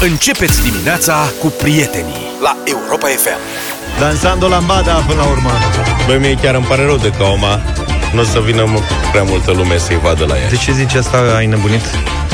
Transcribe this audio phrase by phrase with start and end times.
[0.00, 3.38] Începeți dimineața cu prietenii la Europa FM.
[3.98, 5.50] Dansando lambada până la urmă.
[6.06, 7.60] Băi, mie chiar îmi pare rău de Caoma.
[8.12, 10.48] Nu o să vină m- prea multă lume să-i vadă la ea.
[10.48, 11.16] De ce zici asta?
[11.36, 11.80] Ai nebunit?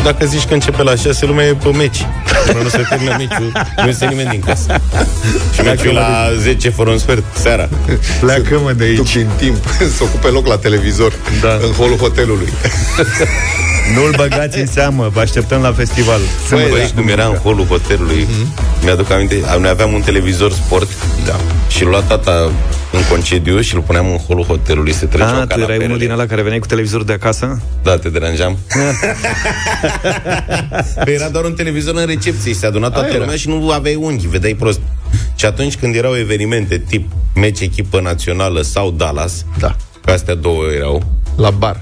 [0.04, 2.06] Dacă zici că începe la 6, lumea e pe meci.
[2.46, 4.80] Până nu se termină meciul, nu este nimeni din casă.
[5.54, 7.68] Și meciul e la 10 fără un sfert, seara.
[8.20, 9.56] Pleacă mă de duc din timp
[9.96, 11.52] să ocupe loc la televizor Da.
[11.66, 12.52] în holul hotelului.
[13.94, 16.18] Nu-l băgați în seamă, vă așteptăm la festival.
[16.18, 18.26] Băi, Sâmbătă băi, și cum era în holul hotelului,
[18.84, 20.88] mi-aduc aminte, noi aveam un televizor sport
[21.26, 21.36] Da.
[21.68, 22.50] și îl lua tata
[22.92, 25.66] în concediu și îl puneam în holul hotelului, se treceau Ah, tu ca la erai
[25.76, 25.84] perele.
[25.86, 27.60] unul din ăla care veneai cu televizorul de acasă?
[27.82, 28.58] Da, te deranjam.
[31.04, 33.22] Păi era doar un televizor în recepție, se aduna toată Aia era.
[33.22, 34.80] lumea și nu aveai unghi, vedeai prost.
[35.34, 39.76] Și atunci când erau evenimente tip meci echipă națională sau Dallas, Da.
[40.04, 41.02] că astea două erau,
[41.36, 41.80] La bar.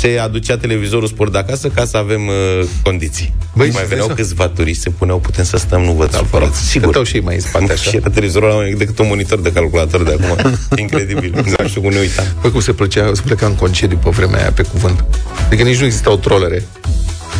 [0.00, 3.32] Se aducea televizorul sport de acasă ca să avem uh, condiții.
[3.38, 6.08] Băi, Băi, mai și veneau vezi, câțiva turiști, se puneau, putem să stăm, nu vă
[6.12, 6.60] supărați.
[6.60, 6.82] Sigur.
[6.82, 7.90] Stăteau și ei mai în spate Nu, așa.
[7.90, 10.50] și era televizorul ăla mai mic decât un monitor de calculator de acum.
[10.84, 11.44] Incredibil.
[11.58, 12.24] Nu știu cum ne uitam.
[12.40, 15.04] Băi, cum se plăcea, se pleca în concediu pe vremea aia, pe cuvânt.
[15.46, 16.66] Adică nici nu existau trolere.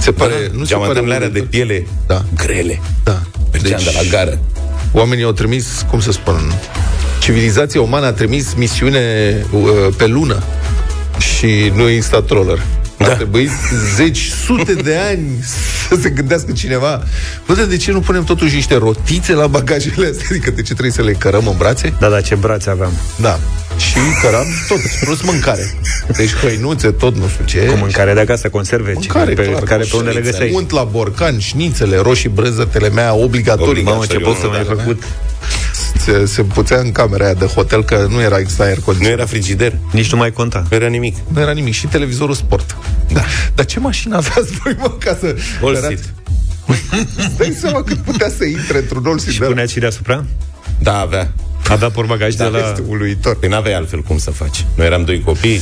[0.00, 0.64] Se pare, nu se pare...
[0.66, 2.24] Geamantanele alea de piele Da.
[2.36, 2.80] grele.
[3.04, 3.20] Da.
[3.52, 4.38] Mergeam de la gară.
[4.92, 6.52] oamenii au trimis, cum să spun,
[7.20, 9.00] civilizația umană a trimis misiune
[9.52, 10.42] uh, pe lună
[11.20, 12.58] și nu exista troller.
[12.96, 13.06] Da.
[13.06, 13.50] A trebuit
[13.96, 15.26] zeci, sute de ani
[15.88, 17.02] să se gândească cineva
[17.46, 20.26] Bă, dar de ce nu punem totuși niște rotițe la bagajele astea?
[20.30, 21.94] Adică de ce trebuie să le cărăm în brațe?
[22.00, 22.92] Da, da, ce brațe aveam.
[23.16, 23.38] Da.
[23.78, 25.74] Și căram tot, plus mâncare.
[26.16, 27.58] Deci hăinuțe, tot nu știu ce.
[27.66, 30.38] Cu mâncare de acasă, conserve, Mâncare, pe, clar, care pe unde le șnițele.
[30.38, 30.50] găseai.
[30.60, 33.82] Unt la borcan, șnițele, roșii brânzătele mea obligatorii.
[33.82, 34.80] Mamă, ce Obligatoriu, post să mai ai da, da.
[34.82, 35.02] făcut.
[36.10, 39.18] Se, se puțea în camera aia de hotel că nu era extra aer Nu condiționat.
[39.18, 40.66] era frigider, Nici nu mai conta.
[40.70, 41.16] nu era nimic.
[41.28, 41.74] Nu era nimic.
[41.74, 42.76] Și televizorul sport.
[43.12, 43.20] Da.
[43.54, 45.36] Dar ce mașină aveați voi, mă, ca să...
[45.62, 46.02] All cărați?
[46.02, 46.14] seat.
[47.16, 49.52] Îți Dai seama cât putea să intre într-un all seat Și de ăla?
[49.54, 50.24] punea și deasupra?
[50.78, 51.32] Da, avea.
[51.68, 52.58] Avea porbagaj de la...
[52.58, 53.36] Este uluitor.
[53.38, 54.64] Păi n-aveai altfel cum să faci.
[54.76, 55.60] Noi eram doi copii,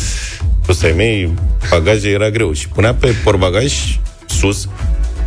[0.63, 1.35] plus ai mei,
[1.71, 2.53] bagaje era greu.
[2.53, 4.69] Și punea pe porbagaj sus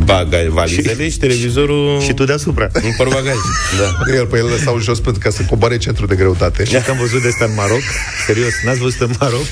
[0.04, 2.68] bagaj, valizele și, și televizorul Și tu deasupra.
[2.72, 3.34] în porbagaj.
[3.78, 4.14] Da.
[4.14, 6.64] El pe el lăsau jos pentru ca să coboare centrul de greutate.
[6.64, 7.80] Știți că am văzut de asta în Maroc?
[8.26, 9.46] Serios, n-ați văzut în Maroc?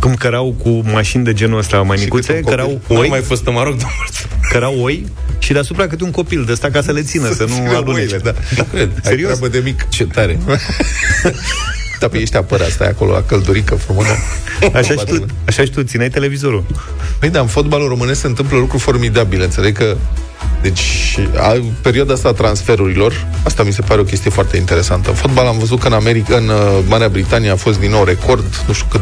[0.00, 2.82] Cum cărau cu mașini de genul ăsta mai micuțe, câte un cărau copil.
[2.88, 3.90] Nu am oi, mai fost în Maroc, dar
[4.50, 5.06] cărau oi
[5.38, 8.14] și deasupra câte un copil de ăsta ca să le țină, să nu țină alunece.
[8.14, 8.34] oile, da.
[8.56, 8.90] nu cred.
[8.94, 9.30] Ai Serios?
[9.30, 9.88] treabă de mic.
[9.88, 10.38] Ce tare.
[12.00, 14.12] Da, pe ești apărat, stai acolo la căldurică frumoasă.
[14.74, 16.64] Așa și tu, așa și tu țineai televizorul.
[17.18, 19.96] Păi da, în fotbalul românesc se întâmplă lucruri formidabile, înțeleg că
[20.62, 25.08] deci, a, perioada asta a transferurilor, asta mi se pare o chestie foarte interesantă.
[25.08, 26.54] În fotbal am văzut că în America, în uh,
[26.88, 29.00] Marea Britanie a fost din nou record, nu știu cât,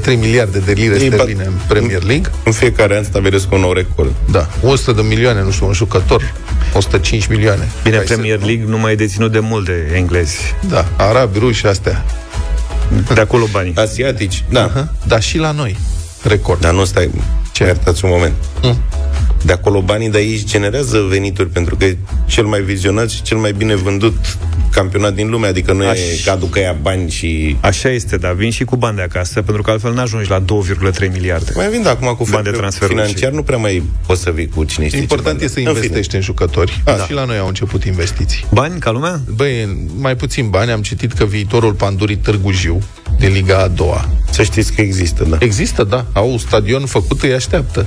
[0.00, 2.30] 2,3 miliarde de lire Ei, sterline ba- în Premier League.
[2.44, 4.12] În fiecare an stabilesc un nou record.
[4.30, 6.32] Da, 100 de milioane, nu știu, un jucător,
[6.74, 7.68] 105 milioane.
[7.82, 10.36] Bine, Hai să- Premier League nu mai e deținut de mult de englezi.
[10.68, 12.04] Da, arabi, ruși, astea.
[13.14, 13.72] De acolo banii.
[13.76, 14.64] Asiatici, da.
[14.64, 14.92] Aha.
[15.06, 15.78] Dar și la noi,
[16.22, 16.60] record.
[16.60, 17.10] Dar nu stai,
[17.52, 18.34] ce iertați un moment.
[18.62, 18.78] Mm.
[19.44, 21.96] De acolo banii de aici generează venituri pentru că e
[22.26, 24.14] cel mai vizionat și cel mai bine vândut
[24.70, 27.56] campionat din lume, adică nu Aș- e cadul că ia bani și...
[27.60, 31.12] Așa este, da, vin și cu bani de acasă, pentru că altfel n-ajungi la 2,3
[31.12, 31.52] miliarde.
[31.54, 34.30] Mai vin, da, acum cu Bani de fair transferuri financiar nu prea mai poți să
[34.30, 35.66] vii cu cine știe Important ce e să bani.
[35.66, 35.84] În fine.
[35.86, 36.80] investești în jucători.
[36.84, 36.96] A, Da.
[36.96, 37.04] da.
[37.04, 38.44] Și la noi au început investiții.
[38.52, 39.20] Bani ca lumea?
[39.36, 42.82] Băi, mai puțin bani, am citit că viitorul Pandurii Târgu Jiu,
[43.18, 45.36] din Liga a doua, Să știți că există, da.
[45.40, 47.86] există, da, au un stadion făcut, îi așteaptă.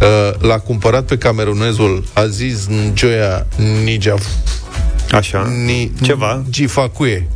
[0.00, 3.46] Uh, L-a cumpărat pe camerunezul Aziz Njoia
[3.84, 4.22] Nijaf,
[5.12, 5.48] Așa.
[5.64, 6.42] Ni, Ceva.
[6.50, 7.28] Gifacue.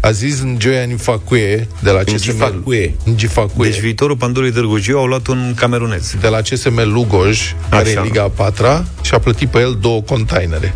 [0.00, 2.12] Aziz Njoia Nifacue, de la CSM...
[2.14, 2.94] Ngifacue.
[3.04, 3.68] Ngifacue.
[3.68, 6.14] Deci viitorul Pandului Târgu Jiu au luat un camerunez.
[6.20, 7.90] de la CSM Lugoj, care Așa.
[7.90, 10.74] e în Liga a patra, și a plătit pe el două containere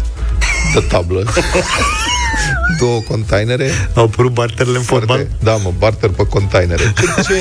[0.74, 1.24] de tablă.
[2.80, 5.16] două containere Au apărut barterele în fotbal?
[5.16, 6.82] Foarte, da, mă, barter pe containere.
[6.94, 7.32] Cât, ce,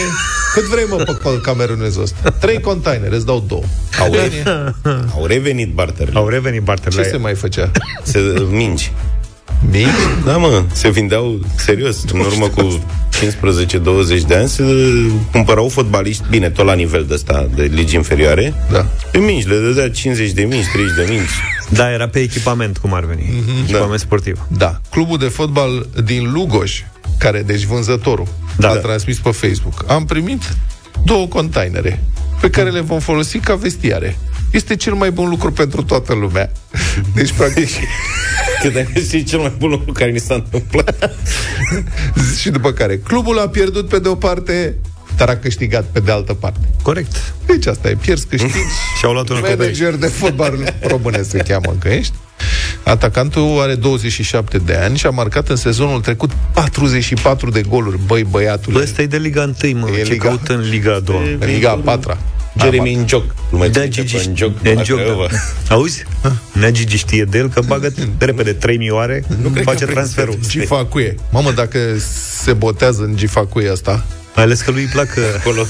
[0.53, 2.29] cât vrei, mă, pe co- camerunezul ăsta?
[2.29, 3.63] Trei containere, îți dau două.
[3.99, 4.73] Au, Bine.
[5.15, 6.17] au revenit barterele.
[6.19, 7.71] Au revenit barterele Ce se mai făcea?
[8.03, 8.91] Se mingi.
[9.71, 9.85] Mici?
[10.25, 11.97] Da, mă, se vindeau serios.
[12.13, 12.79] În urmă cu
[14.21, 14.63] 15-20 de ani se
[15.31, 18.85] cumpărau fotbaliști, bine, tot la nivel de ăsta, de ligi inferioare, Da.
[19.11, 21.31] pe mingi, le dădea 50 de mingi, 30 de mingi.
[21.69, 23.21] Da, era pe echipament, cum ar veni.
[23.21, 23.63] Mm-hmm.
[23.63, 23.97] Echipament Da.
[23.97, 24.39] sportiv.
[24.47, 24.81] Da.
[24.89, 26.83] Clubul de fotbal din Lugoj,
[27.17, 28.27] care, deci vânzătorul,
[28.57, 28.69] Da.
[28.69, 29.83] a transmis pe Facebook.
[29.87, 30.41] Am primit
[31.03, 32.03] două containere
[32.41, 34.17] pe care le vom folosi ca vestiare.
[34.51, 36.51] Este cel mai bun lucru pentru toată lumea.
[37.15, 37.69] Deci, practic,
[38.61, 41.11] Că de și cel mai bun lucru care ni s-a întâmplat.
[42.39, 44.75] și după care clubul a pierdut pe de o parte,
[45.17, 46.67] dar a câștigat pe de altă parte.
[46.81, 47.33] Corect.
[47.45, 48.53] Deci asta e, pierzi, câștigi.
[48.99, 52.13] Și au luat unul pe Manager de fotbal românesc se cheamă încă ești.
[52.83, 57.99] Atacantul are 27 de ani și a marcat în sezonul trecut 44 de goluri.
[58.05, 58.77] Băi, băiatule.
[58.77, 59.89] Bă, ăsta e de Liga 1, mă.
[59.89, 61.21] E Ce Liga- caută în Liga a doua?
[61.21, 62.17] în Liga a patra.
[62.61, 63.35] Jeremy Njoc.
[63.49, 65.27] Nu mai Da, ține Gigi, pe Njoc de la Njoc, Craiova.
[65.31, 65.37] da.
[65.75, 66.03] Auzi?
[66.51, 70.37] Nea Gigi știe de el că bagă repede 3 milioane, nu face transferul.
[70.47, 71.15] Gifacuie.
[71.31, 71.79] Mamă, dacă
[72.43, 74.05] se botează în Gifacuie asta,
[74.37, 75.65] Mai ales că lui îi plac uh, Acolo.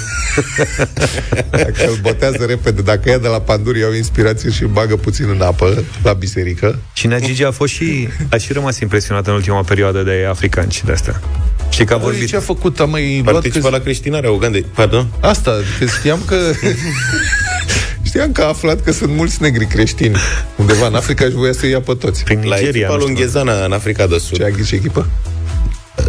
[1.63, 5.29] dacă îl botează repede, dacă ia de la panduri, iau inspirație și îl bagă puțin
[5.29, 6.79] în apă la biserică.
[6.93, 10.71] Și Nea Gigi a fost și A și rămas impresionat în ultima perioadă de africani
[10.71, 11.21] și de astea
[11.69, 12.13] Știi că a Vorbit.
[12.13, 12.79] vorbit Ce a făcut?
[12.79, 13.75] Am mai luat Participa că...
[13.75, 14.65] la creștinarea Ugandei.
[14.73, 15.07] Pardon?
[15.19, 16.35] Asta, că știam că...
[18.07, 20.15] știam că a aflat că sunt mulți negri creștini
[20.55, 22.23] undeva în Africa și voia să ia pe toți.
[22.23, 23.15] prin La Nigeria echipa nu lui știu.
[23.15, 24.37] Înghezana în Africa de Sud.
[24.37, 25.09] Ce a ghis echipă?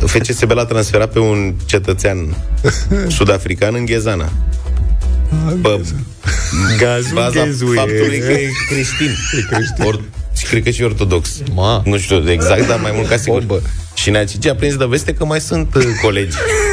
[0.06, 2.36] FCSB l-a transferat pe un cetățean
[3.16, 4.32] sud-african în Ghezana.
[5.62, 5.80] Pe
[6.78, 7.74] Gazul baza Ghezuie.
[7.78, 9.10] faptului că e creștin.
[9.38, 9.84] E creștin.
[9.84, 10.00] Or,
[10.36, 11.28] și cred că și ortodox.
[11.54, 11.82] Ma.
[11.84, 13.42] Nu știu exact, dar mai mult ca sigur.
[13.42, 13.62] Bombă.
[13.94, 16.36] Și Nea Cici a prins de veste că mai sunt uh, colegi.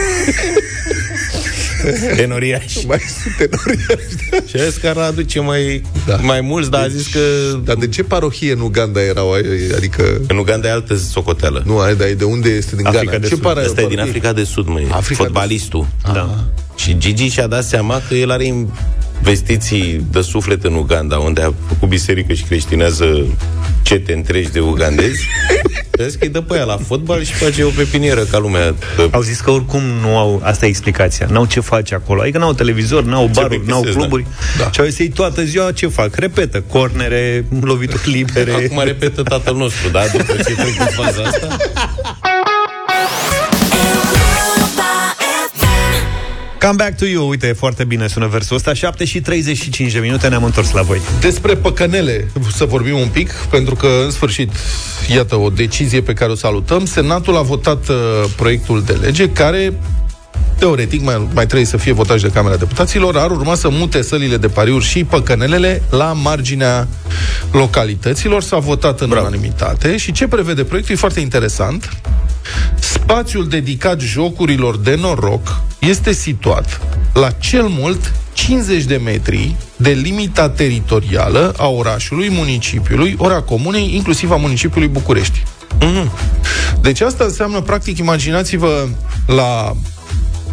[2.23, 2.85] Enoriași.
[2.87, 4.47] Mai sunt tenoriași.
[4.49, 6.15] Și a zis că ar aduce mai, Da.
[6.15, 7.19] mai mulți, dar a zis că
[7.63, 9.31] Dar de ce parohie în Uganda erau?
[9.75, 10.21] Adică...
[10.27, 11.63] în Uganda e altă socoteală.
[11.65, 13.17] Nu, ai, dar de unde este din Africa Ghana?
[13.17, 13.43] de Ce Sud.
[13.43, 14.01] para, Asta e din parohie?
[14.09, 14.87] Africa de Sud, măi.
[14.91, 15.87] Africa de Fotbalistul.
[16.13, 16.43] Da.
[16.75, 18.45] Și Gigi și-a dat seama că el are
[19.19, 23.25] investiții de suflet în Uganda, unde a făcut biserică și creștinează
[23.85, 25.27] cete întregi de ugandezi.
[25.99, 28.75] A zis că îi dă pe ea la fotbal și face o pepinieră ca lumea.
[29.11, 32.21] Au zis că oricum nu au, asta e explicația, n-au ce face acolo.
[32.21, 34.25] Adică n-au televizor, n-au baruri, n-au plictisesc, cluburi.
[34.57, 34.71] da.
[34.71, 36.15] Și au zis ei toată ziua ce fac?
[36.15, 38.51] Repetă, cornere, lovituri libere.
[38.51, 40.01] Acum repetă tatăl nostru, da?
[40.11, 41.47] După ce trec în faza asta.
[46.65, 48.73] Come back to you, uite, foarte bine sună versul ăsta.
[48.73, 51.01] 7 și 35 de minute ne-am întors la voi.
[51.19, 54.51] Despre păcănele să vorbim un pic, pentru că, în sfârșit,
[55.15, 56.85] iată o decizie pe care o salutăm.
[56.85, 57.95] Senatul a votat uh,
[58.35, 59.73] proiectul de lege care
[60.57, 64.01] teoretic mai, mai trebuie să fie votat și de Camera Deputaților, ar urma să mute
[64.01, 66.87] sălile de pariuri și păcănelele la marginea
[67.51, 68.43] localităților.
[68.43, 69.25] S-a votat în Bravo.
[69.25, 71.89] unanimitate și ce prevede proiectul e foarte interesant.
[72.79, 76.81] Spațiul dedicat jocurilor de noroc este situat
[77.13, 83.95] la cel mult 50 de metri de limita teritorială a orașului, municipiului, ori a comunei,
[83.95, 85.43] inclusiv a municipiului București.
[86.81, 88.87] Deci asta înseamnă, practic, imaginați-vă
[89.25, 89.75] la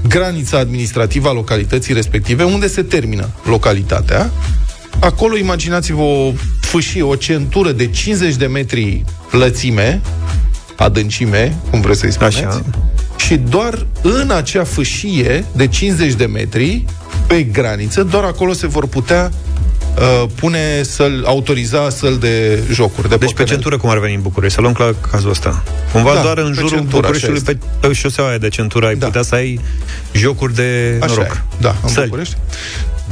[0.08, 4.30] granița administrativă a localității respective, unde se termină localitatea.
[5.00, 10.00] Acolo imaginați-vă o fâșie, o centură de 50 de metri lățime,
[10.76, 12.62] adâncime, cum vreți să-i spuneți, Așa.
[13.16, 16.84] și doar în acea fâșie de 50 de metri,
[17.26, 19.30] pe graniță, doar acolo se vor putea
[19.98, 23.08] uh, pune să autoriza săl de jocuri.
[23.08, 23.54] De Deci pe păcănele.
[23.54, 24.54] centură cum ar veni în București?
[24.54, 25.62] Să luăm la cazul ăsta.
[25.92, 28.86] Cumva Da, doar în pe jurul centură, Bucureștiului, așa pe, pe șoseaua aia de centură,
[28.86, 29.06] ai Da.
[29.06, 29.60] putea să ai
[30.12, 31.32] jocuri de Așa noroc.
[31.32, 31.42] e.
[31.60, 32.04] Da, în Săli.
[32.06, 32.36] București.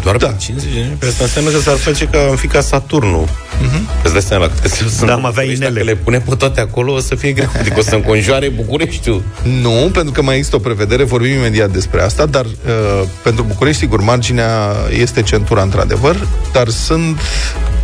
[0.02, 0.26] Doar Da.
[0.26, 0.32] da.
[0.32, 1.08] pe 50 de metri?
[1.08, 3.24] Asta înseamnă că s-ar face ca în fica Saturnul.
[3.26, 4.02] Uh-huh.
[4.04, 5.72] Îți dai seama la câte se sunt Da, am avea București, inele.
[5.72, 7.48] Dacă le pune pe toate acolo, o să fie greu.
[7.58, 9.22] Adică o să înconjoare Bucureștiul.
[9.62, 13.80] Nu, pentru că mai există o prevedere, vorbim imediat despre asta, dar uh, pentru București,
[13.80, 17.18] sigur, marginea este centura, într-adăvăr, dar sunt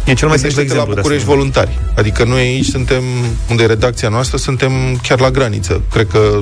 [0.07, 1.35] E cel mai simplu Gândește-te la exemplu de București asta.
[1.35, 1.79] voluntari.
[1.97, 3.03] Adică noi aici suntem,
[3.51, 4.73] unde e redacția noastră, suntem
[5.03, 5.83] chiar la graniță.
[5.93, 6.39] Cred că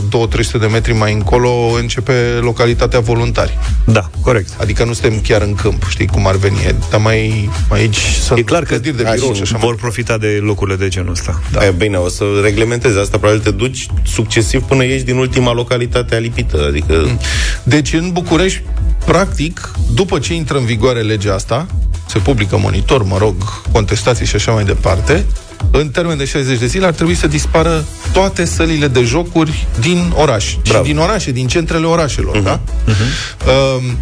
[0.56, 3.58] 200-300 de metri mai încolo începe localitatea voluntari.
[3.86, 4.48] Da, corect.
[4.60, 6.56] Adică nu suntem chiar în câmp, știi cum ar veni.
[6.66, 9.56] E- Dar mai aici sunt E clar că clădiri de da, birou și și așa
[9.56, 11.40] vor mai profita de locurile de genul ăsta.
[11.52, 11.66] Da.
[11.66, 16.14] E bine, o să reglementezi asta, probabil te duci succesiv până ieși din ultima localitate
[16.14, 16.64] alipită.
[16.68, 17.18] Adică
[17.62, 18.62] Deci în București,
[19.06, 21.66] practic, după ce intră în vigoare legea asta,
[22.14, 23.34] se publică monitor, mă rog,
[23.72, 25.24] contestații și așa mai departe,
[25.70, 30.12] în termen de 60 de zile ar trebui să dispară toate sălile de jocuri din
[30.16, 30.54] oraș.
[30.68, 30.84] Bravo.
[30.84, 32.60] Și din orașe, din centrele orașelor, da?
[32.86, 33.96] Um,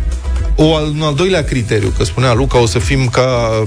[0.56, 3.22] o, al- un al doilea criteriu, că spunea Luca, o să fim ca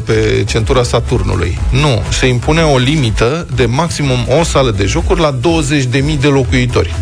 [0.05, 1.59] pe centura Saturnului.
[1.71, 6.95] Nu, se impune o limită de maximum o sală de jocuri la 20.000 de locuitori.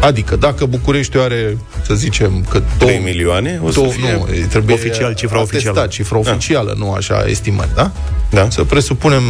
[0.00, 4.12] Adică, dacă Bucureștiul are, să zicem, că 3 milioane, o să două, fie...
[4.12, 5.86] nu, e- trebuie Oficial, cifra atestat, oficială.
[5.86, 7.90] cifra oficială, nu așa estimări, da?
[8.30, 8.46] Da.
[8.50, 9.22] Să presupunem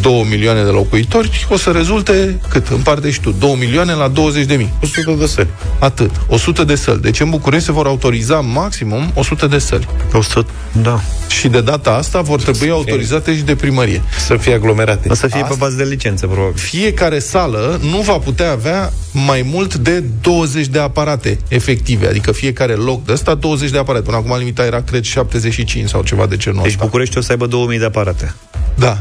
[0.00, 2.68] 2 milioane de locuitori, o să rezulte cât?
[2.68, 4.72] Împarte și tu, 2 milioane la 20 de mii.
[4.82, 5.48] 100 de sări.
[5.78, 6.10] Atât.
[6.28, 7.00] 100 de săli.
[7.00, 9.88] Deci în București se vor autoriza maximum 100 de săli.
[10.12, 10.46] 100,
[10.82, 11.00] da.
[11.28, 14.02] Și de data asta vor trebui autorizate și de primărie.
[14.26, 15.08] Să fie aglomerate.
[15.10, 16.56] O să fie Asta- pe bază de licență, probabil.
[16.56, 21.93] Fiecare sală nu va putea avea mai mult de 20 de aparate, efectiv.
[21.94, 24.04] Respective, adică fiecare loc de ăsta 20 de aparate.
[24.04, 26.84] Până acum limita era, cred, 75 sau ceva de genul Deci ăsta.
[26.84, 28.34] București o să aibă 2000 de aparate.
[28.74, 28.98] Da,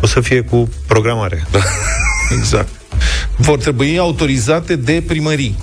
[0.00, 1.46] O să fie cu programare.
[1.50, 1.58] Da.
[2.38, 2.68] exact.
[3.36, 5.58] Vor trebui autorizate de primării.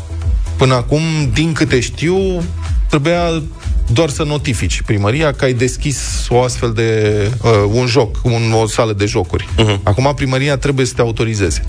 [0.57, 1.01] Până acum,
[1.33, 2.43] din câte știu,
[2.89, 3.41] trebuia
[3.93, 8.67] doar să notifici primăria că ai deschis o astfel de uh, un joc, un, o
[8.67, 9.48] sală de jocuri.
[9.57, 9.83] Uh-huh.
[9.83, 11.63] Acum primăria trebuie să te autorizeze.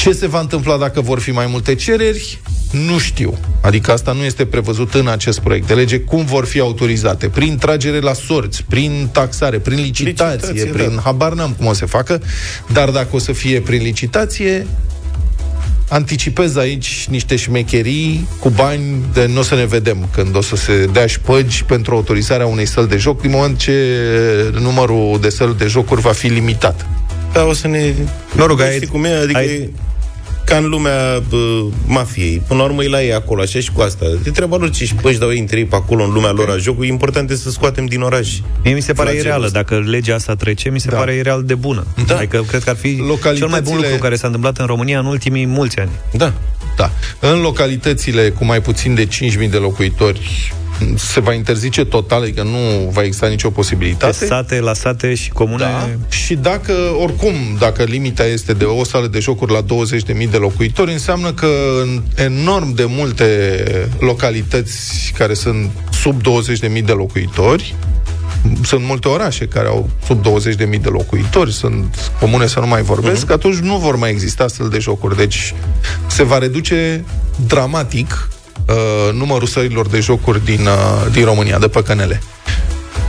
[0.00, 2.40] Ce se va întâmpla dacă vor fi mai multe cereri?
[2.70, 3.38] Nu știu.
[3.60, 5.98] Adică asta nu este prevăzut în acest proiect de lege.
[6.00, 7.28] Cum vor fi autorizate?
[7.28, 11.00] Prin tragere la sorți, prin taxare, prin licitație, Licitație, prin da.
[11.00, 12.22] habar n-am cum o să facă,
[12.72, 14.66] dar dacă o să fie prin licitație,
[15.88, 20.56] anticipez aici niște șmecherii cu bani de nu o să ne vedem când o să
[20.56, 23.74] se dea șpăgi pentru autorizarea unei săli de joc din moment ce
[24.60, 26.86] numărul de săli de jocuri va fi limitat.
[27.32, 27.92] Da, o să ne...
[28.32, 29.08] Mă rog, ai- Știi cum e?
[29.14, 29.70] Adică ai- e
[30.50, 32.42] ca în lumea bă, mafiei.
[32.46, 34.06] Până la urmă e la ei acolo, așa și cu asta.
[34.22, 36.50] De treaba lor ce și păși dau ei între ei pe acolo în lumea lor
[36.50, 36.88] a jocului.
[36.88, 38.28] Important este să scoatem din oraș.
[38.64, 39.44] Mie mi se pare Flagelul ireală.
[39.46, 39.58] ăsta.
[39.58, 40.96] Dacă legea asta trece, mi se Da.
[40.96, 41.86] pare ireal de bună.
[42.06, 42.16] Da.
[42.16, 44.98] Adică cred că ar fi cel mai bun Localitățile- lucru care s-a întâmplat în România
[44.98, 45.90] în ultimii mulți ani.
[46.16, 46.32] Da.
[46.76, 46.90] Da.
[47.20, 50.52] În localitățile cu mai puțin de 5.000 de locuitori
[50.96, 54.26] se va interzice total, adică nu va exista nicio Pe posibilitate.
[54.26, 55.64] sate, la sate și comune...
[55.64, 55.88] Da.
[56.08, 60.92] Și dacă, oricum, dacă limita este de o sală de jocuri la 20.000 de locuitori,
[60.92, 61.48] înseamnă că
[61.82, 63.64] în enorm de multe
[63.98, 67.74] localități care sunt sub 20.000 de locuitori,
[68.62, 73.26] sunt multe orașe care au sub 20.000 de locuitori, sunt comune să nu mai vorbesc,
[73.26, 73.34] uh-huh.
[73.34, 75.16] atunci nu vor mai exista astfel de jocuri.
[75.16, 75.54] Deci
[76.06, 77.04] se va reduce
[77.46, 78.28] dramatic
[78.68, 82.22] uh, numărul sărilor de jocuri din, uh, din România, de păcănele.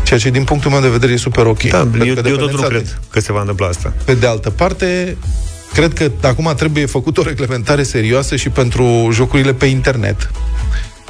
[0.04, 1.64] Ceea ce, din punctul meu de vedere, e super ok.
[1.64, 3.94] Da, Pentru eu, că eu tot nu dependența de- cred că se va întâmpla asta.
[4.06, 5.18] pe de altă parte,
[5.74, 10.32] cred că acum trebuie făcut o reglementare serioasă și pentru jocurile pe internet.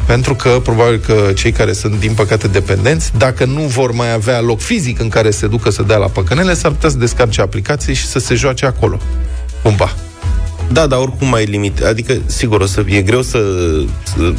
[0.05, 4.39] Pentru că probabil că cei care sunt, din păcate, dependenți, dacă nu vor mai avea
[4.41, 7.93] loc fizic în care se ducă să dea la păcănele, s-ar putea să descarce aplicații
[7.93, 8.99] și să se joace acolo.
[9.63, 9.95] Cumva.
[10.73, 11.81] Da, dar oricum mai limit.
[11.83, 13.39] Adică, sigur, o să e greu să,
[14.03, 14.33] să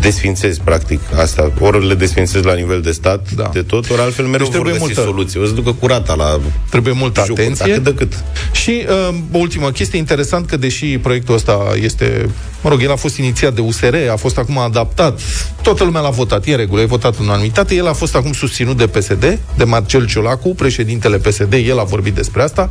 [0.00, 1.52] desfințezi, practic, asta.
[1.60, 3.50] Ori le desfințezi la nivel de stat, Da.
[3.52, 5.40] de tot, ori altfel mereu Deci vor trebuie găsi multă- soluții.
[5.40, 7.66] O să ducă curata la Trebuie multă jocuri, atenție.
[7.66, 8.24] dar cât de cât.
[8.52, 12.28] Și uh, o ultimă chestie interesant că deși proiectul ăsta este,
[12.62, 15.20] mă rog, el a fost inițiat de USR, a fost acum adaptat,
[15.62, 18.32] toată lumea l-a votat, e în regulă, e votat în unanimitate, el a fost acum
[18.32, 22.70] susținut de PSD, de Marcel Ciolacu, președintele PSD, el a vorbit despre asta,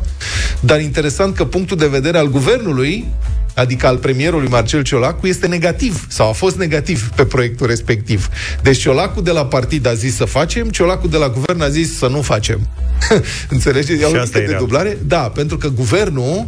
[0.60, 3.06] dar interesant că punctul de vedere al guvernului
[3.54, 8.28] adică al premierului Marcel Ciolacu, este negativ sau a fost negativ pe proiectul respectiv.
[8.62, 11.98] Deci Ciolacu de la partid a zis să facem, Ciolacu de la guvern a zis
[11.98, 12.68] să nu facem.
[13.48, 14.00] Înțelegeți?
[14.00, 14.60] Iau Și o asta mică e de real.
[14.60, 14.98] dublare?
[15.06, 16.46] Da, pentru că guvernul um,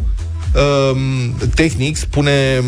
[1.55, 2.63] tehnic spune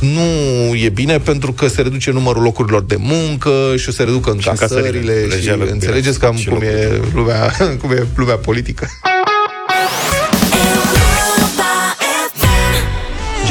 [0.00, 4.30] nu e bine pentru că se reduce numărul locurilor de muncă și o se reducă
[4.30, 5.28] încasările încasările.
[5.28, 6.30] și Lejeală cu înțelegeți bine.
[6.30, 8.88] cam Și cum e, lumea, cum e lumea politică.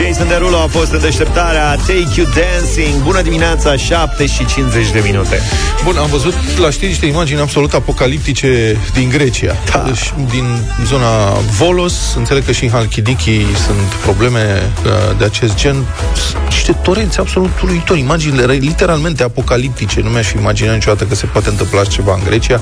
[0.05, 3.03] Jason Derulo a fost în deșteptarea Take You Dancing.
[3.03, 5.39] Bună dimineața, 7 și 50 de minute.
[5.84, 9.55] Bun, am văzut la știri niște imagini absolut apocaliptice din Grecia.
[9.72, 9.84] Da.
[9.88, 10.46] Deci, din
[10.86, 15.86] zona Volos, înțeleg că și în Halkidiki sunt probleme uh, de acest gen.
[16.15, 20.01] Sunt Niște torenți absolut uluitori, imaginile re- literalmente apocaliptice.
[20.01, 22.62] Nu mi-aș fi imaginat niciodată că se poate întâmpla așa ceva în Grecia.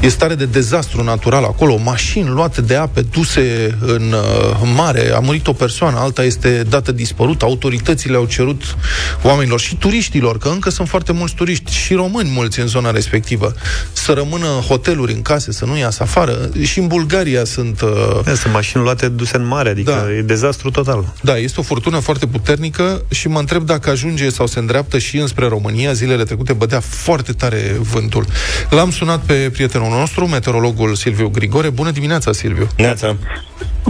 [0.00, 5.12] E stare de dezastru natural acolo, mașini luate de ape, duse în uh, în mare,
[5.14, 8.76] a murit o persoană, alta este dată dispărută, autoritățile au cerut
[9.22, 13.54] oamenilor și turiștilor, că încă sunt foarte mulți turiști și români mulți în zona respectivă,
[13.92, 16.50] să rămână în hoteluri, în case, să nu iasă afară.
[16.62, 17.80] Și în Bulgaria sunt...
[17.80, 20.12] Uh, Sunt mașini luate duse în mare, adică Da.
[20.12, 21.12] e dezastru total.
[21.22, 25.16] da, este o furtună foarte puternică și mă întreb dacă ajunge sau se îndreaptă și
[25.18, 25.92] înspre România.
[25.92, 28.24] Zilele trecute bădea foarte tare vântul.
[28.70, 31.68] L-am sunat pe prietenul nostru, meteorologul Silviu Grigore.
[31.70, 32.68] Bună dimineața, Silviu!
[32.76, 33.16] Neața.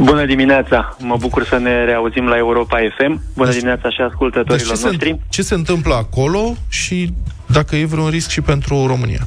[0.00, 0.97] Bună dimineața!
[1.00, 3.23] Mă bucur să ne reauzim la Europa FM.
[3.37, 5.11] Bună dimineața și Deci ascultătorilor ce, noștri.
[5.11, 7.12] se, ce se întâmplă acolo și
[7.47, 9.26] dacă e vreun risc și pentru România?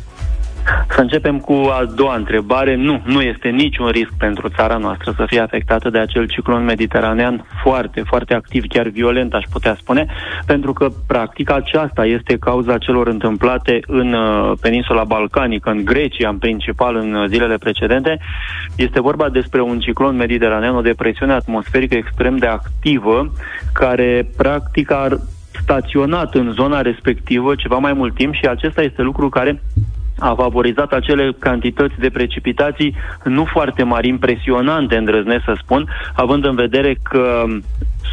[0.90, 2.76] Să începem cu a doua întrebare.
[2.76, 7.46] Nu, nu este niciun risc pentru țara noastră să fie afectată de acel ciclon mediteranean
[7.62, 10.06] foarte, foarte activ, chiar violent, aș putea spune,
[10.46, 16.38] pentru că, practic, aceasta este cauza celor întâmplate în uh, peninsula balcanică, în Grecia, în
[16.38, 18.20] principal, în uh, zilele precedente.
[18.76, 23.32] Este vorba despre un ciclon mediteranean, o depresiune atmosferică extrem de activă,
[23.74, 25.18] care, practic, ar
[25.62, 29.62] staționat în zona respectivă ceva mai mult timp și acesta este lucru care
[30.20, 36.56] a favorizat acele cantități de precipitații nu foarte mari, impresionante, îndrăznesc să spun, având în
[36.56, 37.44] vedere că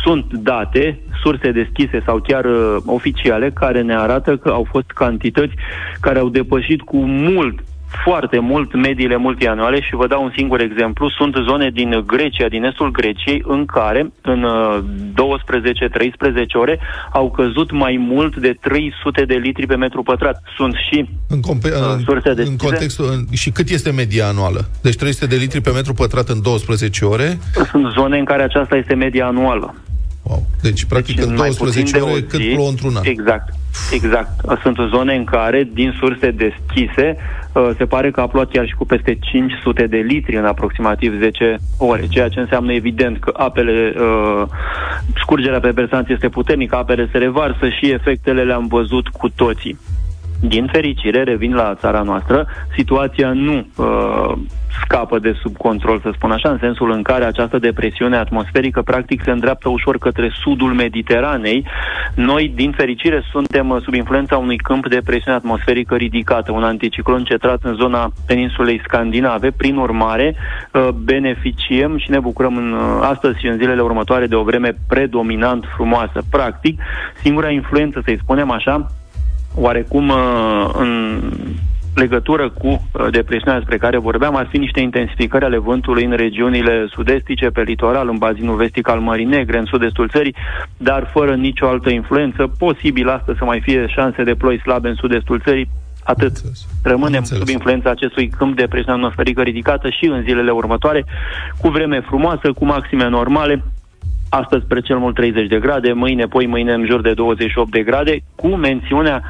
[0.02, 5.54] sunt date, surse deschise sau chiar uh, oficiale, care ne arată că au fost cantități
[6.00, 7.58] care au depășit cu mult
[8.04, 11.10] foarte mult mediile multianuale și vă dau un singur exemplu.
[11.10, 14.46] Sunt zone din Grecia, din estul Greciei, în care în
[15.12, 15.14] 12-13
[16.52, 16.80] ore
[17.12, 20.42] au căzut mai mult de 300 de litri pe metru pătrat.
[20.56, 24.68] Sunt și în, compe- uh, surse de în contextul în, Și cât este media anuală?
[24.82, 27.38] Deci 300 de litri pe metru pătrat în 12 ore?
[27.70, 29.74] Sunt zone în care aceasta este media anuală.
[30.22, 30.46] Wow.
[30.62, 33.02] Deci, practic, deci, în 12 ore, cât plouă într-un an.
[33.04, 33.54] Exact.
[33.90, 34.30] Exact.
[34.62, 37.16] Sunt zone în care, din surse deschise,
[37.52, 41.18] uh, se pare că a plouat chiar și cu peste 500 de litri în aproximativ
[41.18, 44.42] 10 ore, ceea ce înseamnă evident că apele, uh,
[45.16, 49.78] scurgerea pe bersanți este puternică, apele se revarsă și efectele le-am văzut cu toții.
[50.48, 54.32] Din fericire, revin la țara noastră, situația nu uh,
[54.82, 59.22] scapă de sub control, să spun așa, în sensul în care această depresiune atmosferică practic
[59.24, 61.66] se îndreaptă ușor către sudul Mediteranei.
[62.14, 67.24] Noi, din fericire, suntem uh, sub influența unui câmp de presiune atmosferică ridicată, un anticiclon
[67.24, 69.50] centrat în zona peninsulei scandinave.
[69.50, 70.36] Prin urmare,
[70.72, 74.74] uh, beneficiem și ne bucurăm în, uh, astăzi și în zilele următoare de o vreme
[74.88, 76.22] predominant frumoasă.
[76.30, 76.80] Practic,
[77.22, 78.86] singura influență, să-i spunem așa,
[79.56, 80.12] oarecum
[80.72, 81.20] în
[81.96, 86.86] legătură cu uh, depresiunea despre care vorbeam ar fi niște intensificări ale vântului în regiunile
[86.90, 90.34] sudestice, pe litoral, în bazinul vestic al Mării Negre, în sud-estul țării,
[90.76, 92.52] dar fără nicio altă influență.
[92.58, 95.68] Posibil astăzi să mai fie șanse de ploi slabe în sud-estul țării,
[96.04, 96.32] atât.
[96.82, 101.04] Rămânem sub influența acestui câmp de presiune atmosferică ridicată și în zilele următoare,
[101.60, 103.62] cu vreme frumoasă, cu maxime normale,
[104.28, 107.82] astăzi spre cel mult 30 de grade, mâine, poi mâine în jur de 28 de
[107.82, 109.22] grade, cu mențiunea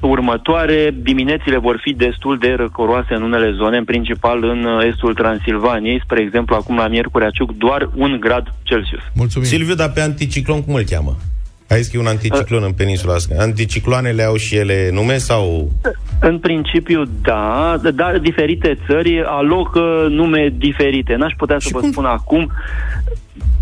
[0.00, 5.14] următoare, diminețile vor fi destul de răcoroase în unele zone, în principal în uh, estul
[5.14, 9.02] Transilvaniei, spre exemplu, acum la Miercurea Ciuc, doar un grad Celsius.
[9.14, 9.48] Mulțumim.
[9.48, 11.16] Silviu, dar pe anticiclon cum îl cheamă?
[11.68, 13.34] Ai zis că e un anticiclon uh, în peninsula asta.
[13.38, 15.72] Anticicloanele au și ele nume sau...
[16.20, 21.14] În principiu, da, dar diferite țări alocă nume diferite.
[21.14, 21.90] N-aș putea să și vă cum?
[21.90, 22.52] spun acum.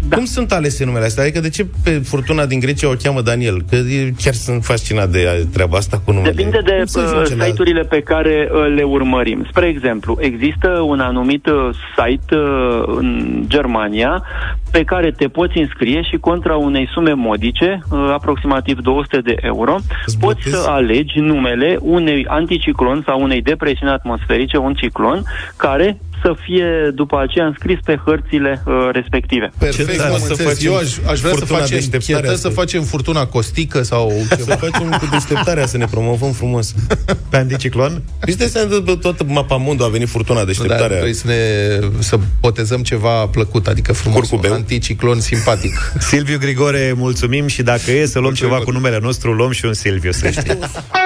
[0.09, 0.17] Da.
[0.17, 1.23] Cum sunt alese numele astea?
[1.23, 3.63] Adică de ce pe furtuna din Grecia o cheamă Daniel?
[3.71, 3.77] Că
[4.23, 6.33] chiar sunt fascinat de treaba asta cu numele.
[6.33, 9.47] Depinde de uh, site-urile pe care uh, le urmărim.
[9.51, 14.23] Spre exemplu, există un anumit uh, site uh, în Germania
[14.71, 19.77] pe care te poți înscrie și contra unei sume modice, uh, aproximativ 200 de euro,
[20.07, 20.19] Zbotezi?
[20.19, 25.23] poți să alegi numele unei anticiclon sau unei depresiuni atmosferice, un ciclon,
[25.57, 29.51] care să fie după aceea înscris pe hărțile uh, respective.
[29.59, 30.65] Perfect, am înțeles.
[30.65, 34.43] Eu aș, aș vrea să facem chetă, să facem furtuna costică sau ceva.
[34.43, 36.75] să facem cu deșteptarea, să ne promovăm frumos.
[37.31, 38.03] Pe anticiclon?
[38.27, 40.87] Știți, se toată mapa mundo a venit furtuna deșteptarea.
[40.87, 44.51] Da, trebuie să ne să botezăm ceva plăcut, adică frumos, Curcubeu.
[44.51, 45.93] un anticiclon simpatic.
[46.09, 49.73] Silviu Grigore, mulțumim și dacă e să luăm ceva cu numele nostru, luăm și un
[49.73, 50.59] Silviu, să știi.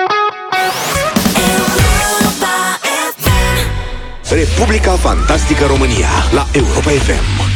[4.30, 7.50] Republica Fantastică România la Europa FM.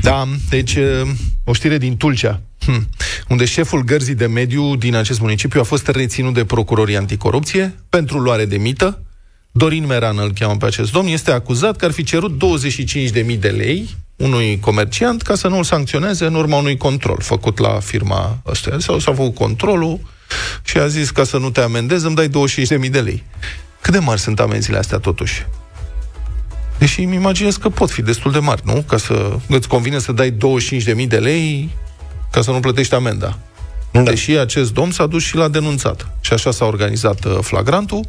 [0.00, 0.78] Da, deci
[1.44, 2.88] o știre din Tulcea, hm,
[3.28, 8.18] unde șeful gărzii de mediu din acest municipiu a fost reținut de procurorii anticorupție pentru
[8.18, 9.02] luare de mită.
[9.52, 12.42] Dorin Meran îl cheamă pe acest domn, este acuzat că ar fi cerut
[13.24, 17.80] 25.000 de lei unui comerciant ca să nu-l sancționeze în urma unui control făcut la
[17.80, 18.76] firma ăsta.
[18.78, 20.00] Sau s-a făcut controlul
[20.64, 22.28] și a zis ca să nu te amendez, îmi dai
[22.84, 23.22] 25.000 de lei.
[23.80, 25.46] Cât de mari sunt amenziile astea totuși?
[26.82, 28.84] Deși îmi imaginez că pot fi destul de mari, nu?
[28.88, 31.70] Ca să îți convine să dai 25.000 de lei
[32.30, 33.38] ca să nu plătești amenda.
[33.90, 34.02] Da.
[34.02, 36.08] Deși acest domn s-a dus și l-a denunțat.
[36.20, 38.00] Și așa s-a organizat uh, flagrantul.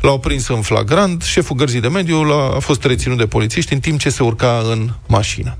[0.00, 1.22] L-au prins în flagrant.
[1.22, 4.62] Șeful gărzii de mediu l-a, a fost reținut de polițiști în timp ce se urca
[4.70, 5.56] în mașină.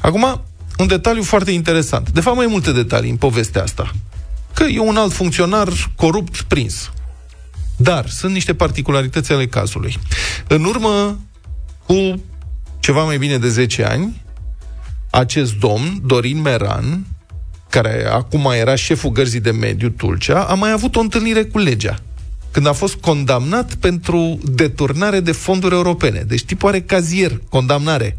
[0.00, 0.42] Acum,
[0.78, 2.10] un detaliu foarte interesant.
[2.10, 3.90] De fapt, mai multe detalii în povestea asta.
[4.54, 6.90] Că e un alt funcționar corupt prins.
[7.76, 9.98] Dar sunt niște particularități ale cazului.
[10.46, 11.18] În urmă
[11.86, 12.22] cu
[12.78, 14.22] ceva mai bine de 10 ani,
[15.10, 17.06] acest domn, Dorin Meran,
[17.70, 21.98] care acum era șeful gărzii de mediu Tulcea, a mai avut o întâlnire cu legea
[22.56, 26.20] când a fost condamnat pentru deturnare de fonduri europene.
[26.20, 28.18] Deci tipul are cazier, condamnare.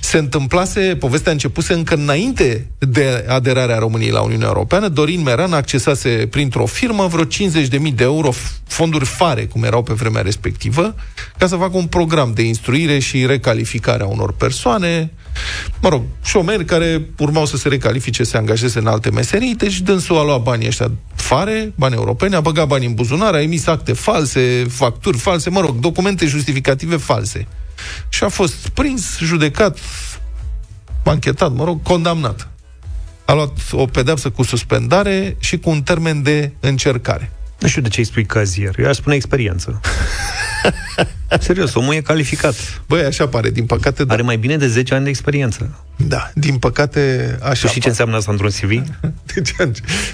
[0.00, 4.88] Se întâmplase, povestea a începuse încă înainte de aderarea României la Uniunea Europeană.
[4.88, 8.30] Dorin Meran accesase printr-o firmă vreo 50.000 de euro
[8.66, 10.94] fonduri fare, cum erau pe vremea respectivă,
[11.38, 15.12] ca să facă un program de instruire și recalificare a unor persoane,
[15.80, 19.80] mă rog, șomeri care urmau să se recalifice, să se angajeze în alte meserii, deci
[19.80, 23.66] dânsul a luat banii ăștia fare, bani europeni, a băgat bani în buzunar, a emis
[23.66, 27.46] acte false, facturi false, mă rog, documente justificative false.
[28.08, 29.78] Și a fost prins, judecat,
[31.04, 32.48] anchetat, mă rog, condamnat.
[33.24, 37.30] A luat o pedeapsă cu suspendare și cu un termen de încercare.
[37.58, 38.78] Nu știu de ce îi spui cazier.
[38.78, 39.80] Eu aș spune experiență.
[41.38, 42.82] Serios, omul e calificat.
[42.86, 44.04] Băi, așa pare, din păcate...
[44.04, 44.12] Da.
[44.12, 45.84] Are mai bine de 10 ani de experiență.
[45.96, 47.60] Da, din păcate așa.
[47.60, 48.70] Tu știi ce înseamnă asta într-un CV?
[49.34, 49.54] deci,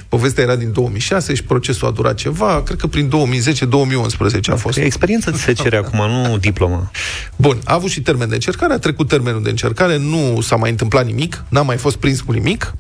[0.09, 4.79] povestea era din 2006 și procesul a durat ceva, cred că prin 2010-2011 a fost.
[4.79, 6.91] Experiența ți se cere acum, nu diploma.
[7.37, 10.71] Bun, a avut și termen de încercare, a trecut termenul de încercare, nu s-a mai
[10.71, 12.75] întâmplat nimic, n-a mai fost prins cu nimic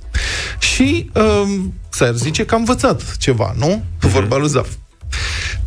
[0.58, 3.82] și um, s-ar zice că a învățat ceva, nu?
[3.84, 4.10] Mm-hmm.
[4.10, 4.68] Vorba lui Zaf.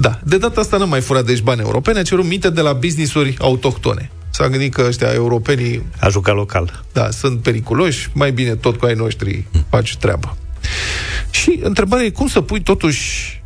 [0.02, 2.74] Da, de data asta nu mai furat deci bani europene, a cerut minte de la
[2.74, 4.12] businessuri autohtone.
[4.30, 5.84] S-a gândit că ăștia europenii...
[6.00, 6.84] A jucat local.
[6.94, 10.38] Da, sunt periculoși, mai bine tot cu ai noștri faci treabă.
[11.30, 13.42] Și întrebarea e cum să pui totuși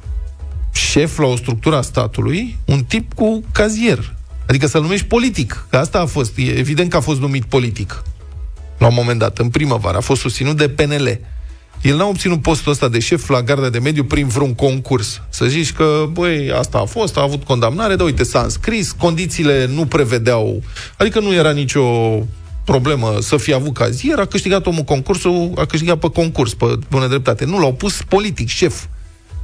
[0.71, 4.13] șef la o structură a statului un tip cu cazier.
[4.47, 5.65] Adică să-l numești politic.
[5.69, 8.03] Că asta a fost, e evident că a fost numit politic.
[8.77, 11.19] La un moment dat, în primăvară, a fost susținut de PNL.
[11.83, 15.21] El n-a obținut postul ăsta de șef la garda de mediu prin vreun concurs.
[15.29, 19.65] Să zici că, băi, asta a fost, a avut condamnare, dar uite, s-a înscris, condițiile
[19.65, 20.63] nu prevedeau,
[20.97, 21.83] adică nu era nicio
[22.65, 27.07] problemă să fie avut cazier, a câștigat omul concursul, a câștigat pe concurs, pe bună
[27.07, 27.45] dreptate.
[27.45, 28.85] Nu, l-au pus politic, șef.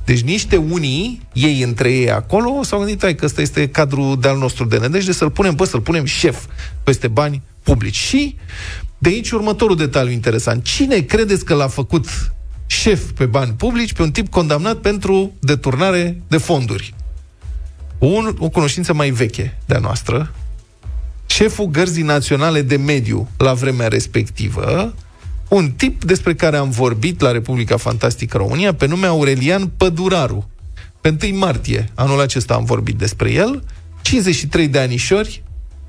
[0.05, 4.37] Deci niște unii, ei între ei acolo, s-au gândit, ai, că ăsta este cadrul de-al
[4.37, 6.45] nostru de nădejde, să-l punem, bă, să-l punem șef
[6.83, 7.95] peste bani publici.
[7.95, 8.35] Și
[8.99, 10.63] de aici următorul detaliu interesant.
[10.63, 12.31] Cine credeți că l-a făcut
[12.65, 16.93] șef pe bani publici pe un tip condamnat pentru deturnare de fonduri?
[17.97, 20.33] Un, o cunoștință mai veche de-a noastră,
[21.25, 24.93] șeful Gărzii Naționale de Mediu la vremea respectivă,
[25.49, 30.49] un tip despre care am vorbit la Republica Fantastică România, pe nume Aurelian Păduraru.
[31.01, 33.63] Pe 1 martie anul acesta am vorbit despre el,
[34.01, 35.43] 53 de anișori,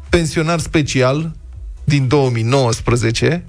[0.09, 1.33] pensionar special
[1.91, 3.45] din 2019,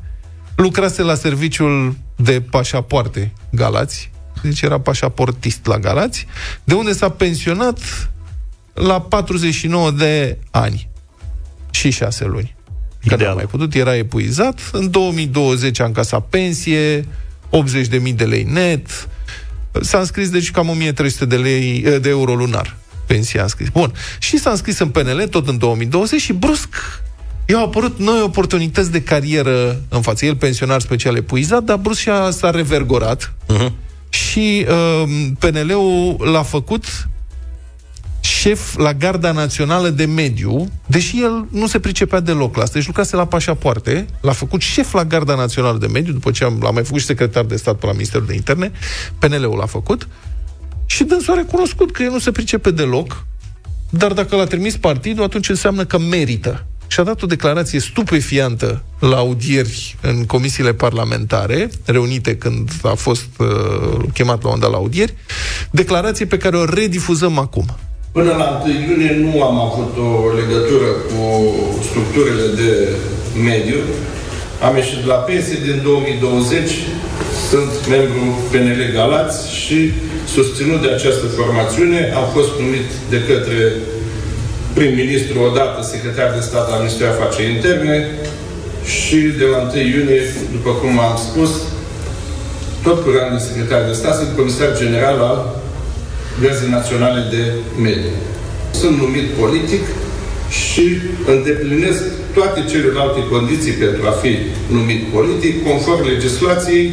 [0.55, 4.11] lucrase la serviciul de pașapoarte Galați,
[4.43, 6.25] deci era pașaportist la Galați,
[6.63, 7.79] de unde s-a pensionat
[8.73, 10.89] la 49 de ani
[11.71, 12.55] și 6 luni.
[13.07, 14.69] Că nu a mai putut, era epuizat.
[14.71, 17.07] În 2020 a încasat pensie, 80.000
[18.15, 19.07] de lei net,
[19.81, 22.75] s-a înscris deci cam 1300 de, lei, de euro lunar
[23.05, 23.69] pensia a înscris.
[23.69, 23.93] Bun.
[24.19, 26.69] Și s-a înscris în PNL tot în 2020 și brusc
[27.45, 30.25] i-au apărut noi oportunități de carieră în față.
[30.25, 33.71] El pensionar special epuizat, dar brusc și-a, s-a revergorat uh-huh.
[34.09, 36.85] și uh, PNL-ul l-a făcut
[38.19, 42.77] șef la Garda Națională de Mediu, deși el nu se pricepea deloc la asta.
[42.77, 46.59] Deci lucrase la pașapoarte, l-a făcut șef la Garda Națională de Mediu, după ce am,
[46.61, 48.71] l-a mai făcut și secretar de stat pe la Ministerul de Interne,
[49.19, 50.07] PNL-ul l-a făcut,
[50.85, 53.25] și dânsul a recunoscut că el nu se pricepe deloc,
[53.89, 59.17] dar dacă l-a trimis partidul, atunci înseamnă că merită și-a dat o declarație stupefiantă la
[59.17, 63.47] audieri în comisiile parlamentare, reunite când a fost uh,
[64.13, 65.13] chemat la onda la audieri,
[65.71, 67.65] declarație pe care o redifuzăm acum.
[68.11, 71.21] Până la 1 iunie nu am avut o legătură cu
[71.87, 72.71] structurile de
[73.49, 73.79] mediu.
[74.67, 76.69] Am ieșit de la pensie din 2020,
[77.49, 79.77] sunt membru PNL Galați și
[80.35, 83.61] susținut de această formațiune, am fost numit de către
[84.73, 87.95] prim-ministru, odată secretar de stat al Ministerului Afaceri Interne
[88.95, 90.21] și de la 1 iunie,
[90.55, 91.51] după cum am spus,
[92.85, 95.39] tot cu rang de secretar de stat, sunt comisar general al
[96.41, 97.43] Gărzii Naționale de
[97.85, 98.13] Mediu.
[98.79, 99.83] Sunt numit politic
[100.61, 100.85] și
[101.33, 102.03] îndeplinesc
[102.33, 104.31] toate celelalte condiții pentru a fi
[104.77, 106.85] numit politic, conform legislației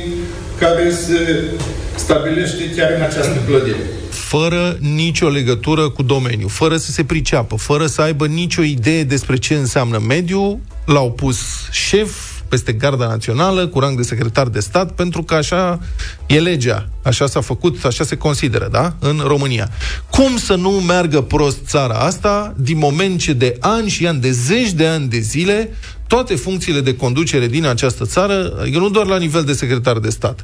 [0.59, 1.21] care se
[1.99, 7.87] stabilește chiar în această clădire fără nicio legătură cu domeniul, fără să se priceapă, fără
[7.87, 11.39] să aibă nicio idee despre ce înseamnă mediu, l-au pus
[11.71, 12.11] șef
[12.49, 15.81] peste Garda Națională, cu rang de secretar de stat, pentru că așa
[16.27, 16.89] e legea.
[17.03, 18.95] Așa s-a făcut, așa se consideră, da?
[18.99, 19.71] În România.
[20.11, 24.31] Cum să nu meargă prost țara asta, din moment ce de ani și ani, de
[24.31, 25.71] zeci de ani de zile,
[26.07, 30.11] toate funcțiile de conducere din această țară, adică nu doar la nivel de secretar de
[30.11, 30.43] stat,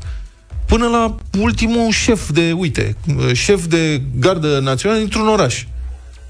[0.66, 2.96] până la ultimul șef de, uite,
[3.32, 5.64] șef de gardă națională dintr-un oraș.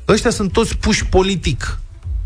[0.09, 1.79] Ăștia sunt toți puși politic.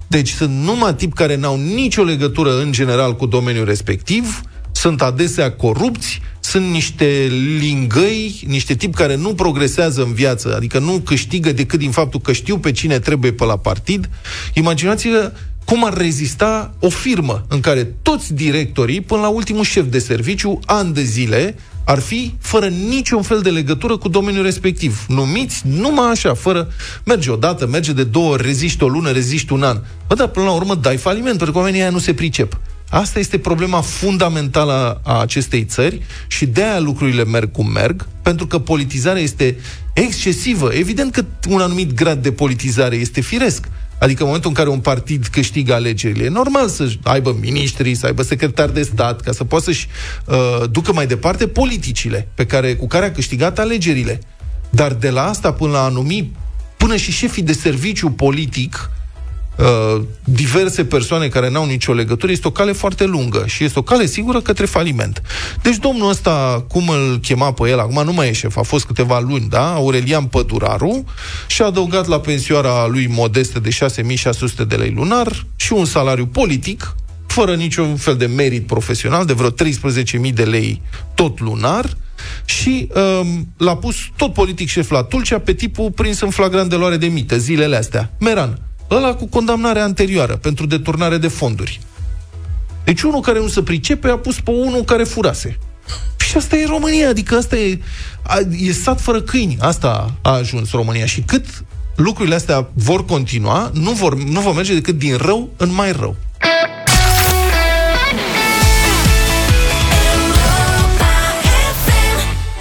[0.06, 4.40] Deci sunt numai tip care n-au nicio legătură în general cu domeniul respectiv,
[4.72, 7.26] sunt adesea corupți, sunt niște
[7.58, 12.32] lingăi, niște tipi care nu progresează în viață, adică nu câștigă decât din faptul că
[12.32, 14.08] știu pe cine trebuie pe la partid.
[14.54, 15.32] Imaginați-vă
[15.64, 20.60] cum ar rezista o firmă în care toți directorii, până la ultimul șef de serviciu,
[20.64, 21.56] ani de zile,
[21.88, 25.04] ar fi fără niciun fel de legătură cu domeniul respectiv.
[25.08, 26.68] Numiți numai așa, fără...
[27.04, 29.80] Merge o dată, merge de două ori, reziști o lună, reziști un an.
[30.08, 32.60] Bă, dar până la urmă dai faliment, pentru că oamenii aia nu se pricep.
[32.90, 38.46] Asta este problema fundamentală a acestei țări și de aia lucrurile merg cum merg, pentru
[38.46, 39.56] că politizarea este
[39.92, 40.70] excesivă.
[40.72, 43.68] Evident că un anumit grad de politizare este firesc.
[43.98, 48.06] Adică în momentul în care un partid câștigă alegerile, e normal să aibă miniștri, să
[48.06, 49.88] aibă secretari de stat, ca să poată să-și
[50.24, 54.20] uh, ducă mai departe politicile pe care, cu care a câștigat alegerile.
[54.70, 56.32] Dar de la asta până la a numi
[56.76, 58.90] până și șefii de serviciu politic
[59.58, 63.82] Uh, diverse persoane care n-au nicio legătură, este o cale foarte lungă și este o
[63.82, 65.22] cale sigură către faliment.
[65.62, 68.84] Deci domnul ăsta, cum îl chema pe el, acum nu mai e șef, a fost
[68.84, 69.74] câteva luni, da?
[69.74, 71.04] Aurelian Păduraru
[71.46, 76.26] și a adăugat la pensioara lui modestă de 6600 de lei lunar și un salariu
[76.26, 76.94] politic,
[77.26, 80.82] fără niciun fel de merit profesional, de vreo 13.000 de lei
[81.14, 81.96] tot lunar,
[82.44, 86.76] și um, l-a pus tot politic șef la Tulcea pe tipul prins în flagrant de
[86.76, 88.10] luare de mită zilele astea.
[88.18, 91.80] Meran ăla cu condamnarea anterioară pentru deturnare de fonduri.
[92.84, 95.58] Deci unul care nu se pricepe a pus pe unul care furase.
[96.16, 97.78] Și asta e România, adică asta e,
[98.22, 99.56] a, e sat fără câini.
[99.60, 101.06] Asta a ajuns România.
[101.06, 101.44] Și cât
[101.96, 106.16] lucrurile astea vor continua, nu vor, nu vor merge decât din rău în mai rău.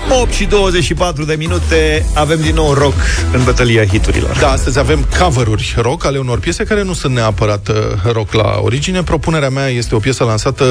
[0.10, 2.94] 8 și 24 de minute avem din nou rock
[3.32, 4.38] în bătălia hiturilor.
[4.40, 7.76] Da, astăzi avem cover-uri rock ale unor piese care nu sunt neapărat uh,
[8.12, 9.04] rock la origine.
[9.04, 10.66] Propunerea mea este o piesă lansată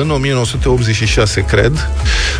[0.00, 1.90] în 1986, cred.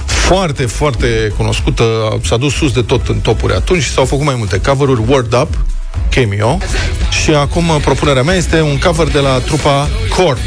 [0.04, 1.84] Foarte, foarte cunoscută,
[2.24, 5.32] s-a dus sus de tot în topuri atunci și s-au făcut mai multe cover-uri, Word
[5.32, 5.58] Up,
[6.10, 6.58] Cameo
[7.22, 10.38] și acum uh, propunerea mea este un cover de la trupa Korn.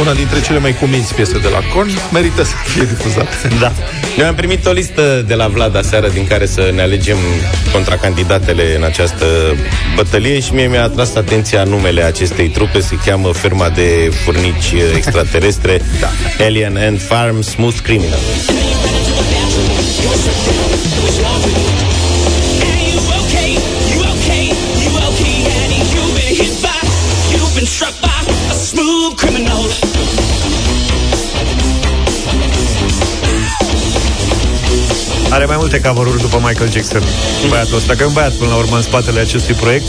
[0.00, 3.48] Una dintre cele mai cuminți piese de la Korn, merită să fie difuzată.
[3.60, 3.72] Da.
[4.18, 7.16] Eu am primit o listă de la Vlad aseară din care să ne alegem
[7.72, 9.26] contracandidatele în această
[9.94, 15.80] bătălie și mie mi-a atras atenția numele acestei trupe, se cheamă firma de furnici extraterestre
[16.00, 16.08] da.
[16.44, 18.18] Alien and Farm Smooth Criminal.
[35.38, 37.02] Are mai multe cover după Michael Jackson
[37.48, 39.86] Băiatul ăsta, că e un băiat până la urmă în spatele acestui proiect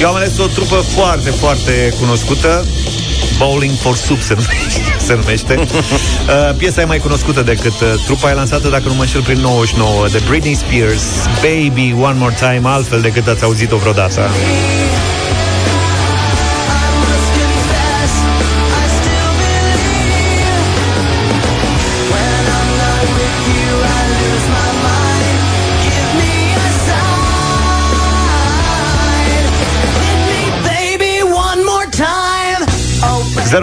[0.00, 2.66] Eu am ales o trupă foarte, foarte cunoscută
[3.38, 5.54] Bowling for Soup se numește, se numește.
[5.54, 9.38] Uh, piesa e mai cunoscută decât uh, trupa e lansată, dacă nu mă înșel, prin
[9.40, 14.30] 99 de Britney Spears Baby One More Time altfel decât ați auzit-o vreodată
[33.54, 33.58] ...0372069599.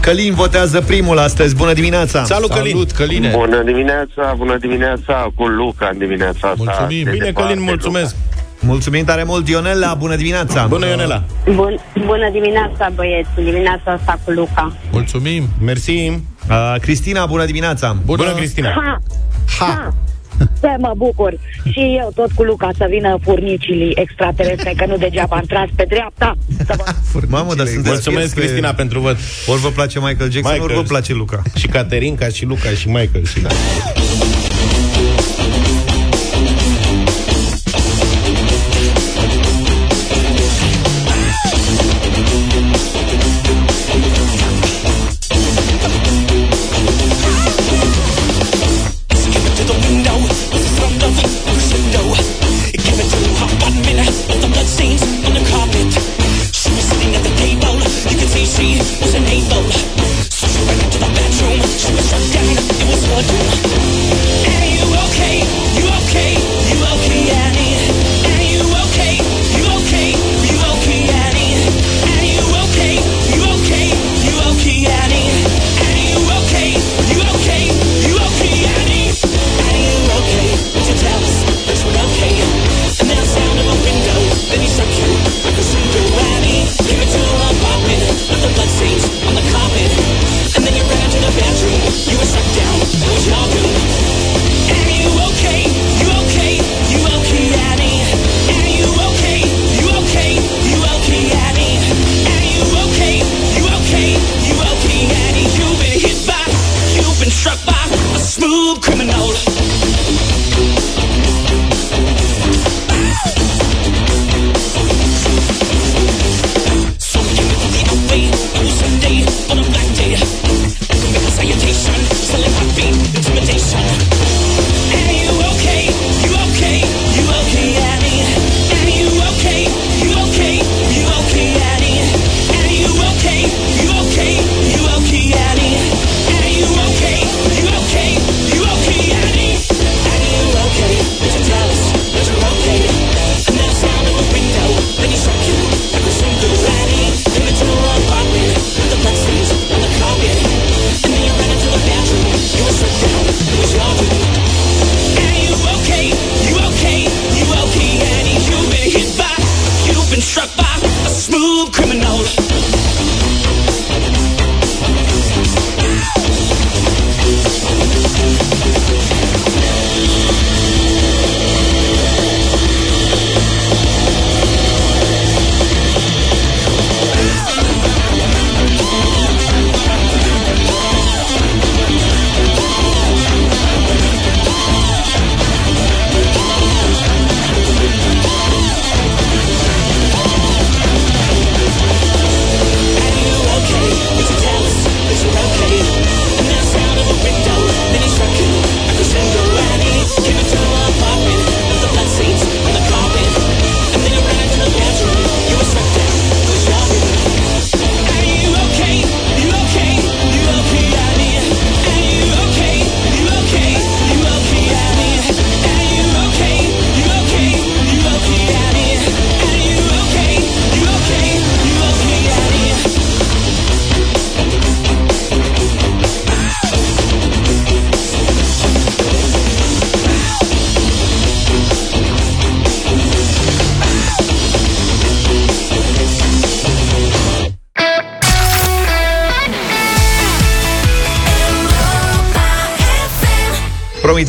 [0.00, 1.54] Călin votează primul astăzi.
[1.54, 2.24] Bună dimineața!
[2.24, 2.70] Salut, Călin!
[2.70, 3.32] Salut, Căline!
[3.36, 6.54] Bună dimineața, bună dimineața cu Luca în dimineața asta.
[6.56, 7.04] Mulțumim!
[7.04, 8.14] De Bine, departe, Călin, mulțumesc!
[8.14, 8.24] Luca.
[8.62, 9.94] Mulțumim tare mult, Ionela!
[9.94, 10.66] Bună dimineața!
[10.66, 11.22] Bună, Ionela!
[11.54, 14.72] Bun, bună dimineața, băieți, dimineața asta cu Luca.
[14.92, 15.48] Mulțumim!
[15.64, 15.90] Mersi!
[15.90, 16.16] Uh,
[16.80, 17.96] Cristina, bună dimineața!
[18.04, 18.70] Bună, Bună Cristina!
[18.70, 18.98] Ha!
[19.58, 19.94] Ha!
[20.60, 21.34] Să mă bucur.
[21.72, 25.84] Și eu tot cu Luca să vină furnicii extraterestre, că nu degeaba am tras pe
[25.88, 26.34] dreapta.
[26.66, 27.20] Să vă...
[27.36, 29.16] Mamă, dar sunteți Mulțumesc, pe- Cristina, pentru vot.
[29.46, 30.62] Ori vă place Michael Jackson, Michael.
[30.62, 31.42] ori vă place Luca.
[31.54, 33.24] Și Caterinca, și Luca, și Michael.
[33.24, 33.40] Și...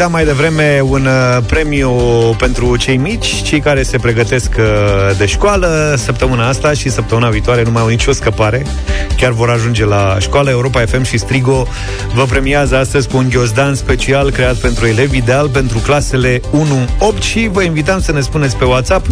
[0.02, 1.92] Promitam mai devreme un uh, premiu
[2.38, 7.64] pentru cei mici, cei care se pregătesc uh, de școală săptămâna asta și săptămâna viitoare
[7.64, 8.66] nu mai au nicio scăpare.
[9.18, 10.50] Chiar vor ajunge la școală.
[10.50, 11.68] Europa FM și Strigo
[12.14, 17.50] vă premiază astăzi cu un ghiozdan special creat pentru elevi, ideal pentru clasele 1-8 și
[17.52, 19.08] vă invităm să ne spuneți pe WhatsApp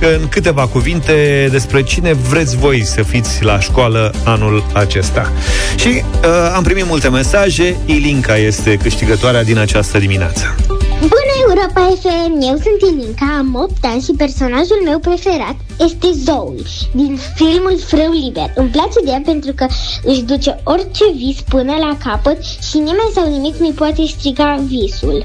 [0.00, 5.32] în câteva cuvinte despre cine vreți voi să fiți la școală anul acesta.
[5.76, 7.76] Și uh, am primit multe mesaje.
[7.84, 10.54] Ilinca este câștigătoarea din această dimineață.
[11.00, 16.62] Bună Europa FM, eu sunt Ilinca, am 8 ani și personajul meu preferat este Zoe,
[16.92, 18.52] din filmul Frâu Liber.
[18.54, 19.66] Îmi place de ea pentru că
[20.02, 25.24] își duce orice vis până la capăt și nimeni sau nimic nu-i poate striga visul.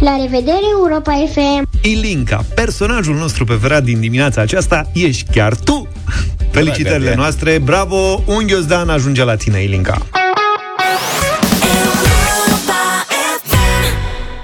[0.00, 1.73] La revedere, Europa FM!
[1.86, 5.88] Ilinca, personajul nostru preferat din dimineața aceasta, ești chiar tu!
[6.50, 10.06] Felicitările noastre, bravo, un ghiozdan ajunge la tine, Ilinca!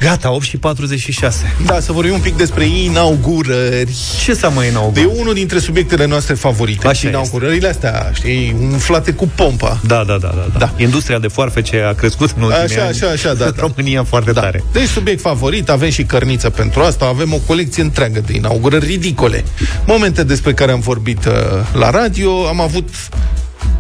[0.01, 1.55] Gata, 8 și 46.
[1.67, 3.97] Da, să vorbim un pic despre inaugurări.
[4.25, 5.05] Ce s-a mai inaugurat?
[5.05, 6.87] E unul dintre subiectele noastre favorite.
[6.89, 7.87] Așa inaugurările este.
[7.87, 9.81] astea, știi, umflate cu pompa.
[9.87, 10.59] Da, da, da, da, da.
[10.59, 10.73] Da.
[10.77, 12.91] Industria de foarfece a crescut în ultimii Așa, ani.
[12.91, 13.61] așa, așa, da, În da.
[13.61, 14.41] România foarte Da.
[14.41, 14.65] tare.
[14.73, 19.45] Deci subiect favorit, avem și cărniță pentru asta, avem o colecție întreagă de inaugurări ridicole.
[19.87, 21.33] Momente despre care am vorbit uh,
[21.73, 22.89] la radio, am avut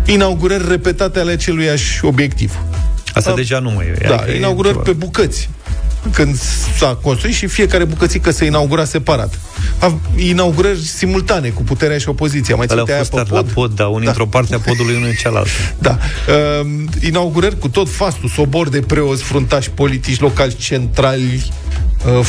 [0.06, 2.52] inaugurări repetate ale aceluiași obiectiv.
[3.14, 3.36] Asta Da.
[3.36, 4.06] deja nu mai e.
[4.08, 4.84] Da, Adică e inaugurări ceva.
[4.86, 5.48] pe bucăți.
[6.12, 6.36] Când
[6.78, 9.38] s-a construit și fiecare bucățică se inaugura separat.
[9.78, 12.56] A, inaugurări simultane cu puterea și opoziția.
[12.56, 13.52] Mai Alea țineți au aia fost pe la pod?
[13.52, 14.10] pod, da, unii Da.
[14.10, 15.48] într-o parte a podului, unii în cealaltă.
[15.78, 15.98] Da.
[16.28, 16.66] Uh,
[17.02, 21.52] inaugurări cu tot fastul, sobor de preoți, fruntași politici, locali centrali,
[22.06, 22.26] uh,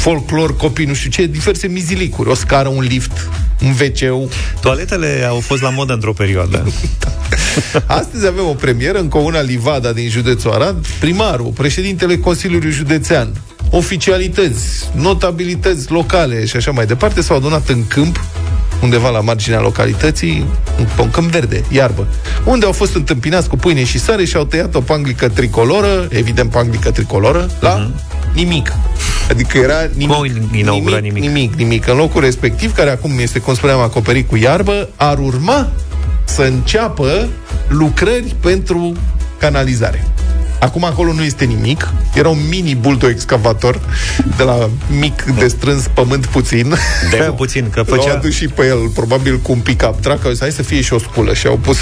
[0.00, 3.28] folclor, copii, nu știu ce, diverse mizilicuri, o scară, un lift,
[3.62, 6.66] un wc Toaletele au fost la modă într-o perioadă.
[7.86, 10.86] Astăzi avem o premieră în Comuna Livada din județul Arad.
[10.86, 13.32] Primarul, președintele Consiliului Județean,
[13.70, 18.24] oficialități, notabilități locale și așa mai departe s-au adunat în câmp
[18.82, 20.46] undeva la marginea localității,
[20.78, 22.06] un, pe un câmp verde, iarbă,
[22.44, 26.50] unde au fost întâmpinați cu pâine și sare și au tăiat o panglică tricoloră, evident
[26.50, 27.90] panglică tricoloră, la
[28.44, 28.72] nimic.
[29.30, 30.24] Adică era nimic, Cum au
[30.54, 31.22] inaugurat nimic?
[31.22, 31.86] nimic, nimic.
[31.86, 35.68] În locul respectiv, care acum este, cum spuneam, acoperit cu iarbă, ar urma
[36.24, 37.28] să înceapă
[37.68, 38.92] lucrări pentru
[39.38, 40.04] canalizare.
[40.60, 41.88] Acum acolo nu este nimic.
[42.14, 43.80] Era un mini buldo-excavator
[44.36, 46.74] de la mic de strâns pământ puțin.
[47.12, 48.14] Stai puțin, că L-au făcea...
[48.14, 50.24] adus și pe el, probabil cu un pick-up truck.
[50.24, 51.34] Au zis, hai să fie și o sculă.
[51.34, 51.76] Și au pus...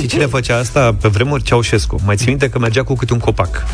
[0.00, 1.42] Și cine făcea asta pe vremuri?
[1.42, 2.00] Ceaușescu.
[2.04, 3.66] Mai ții minte că mergea cu câte un copac.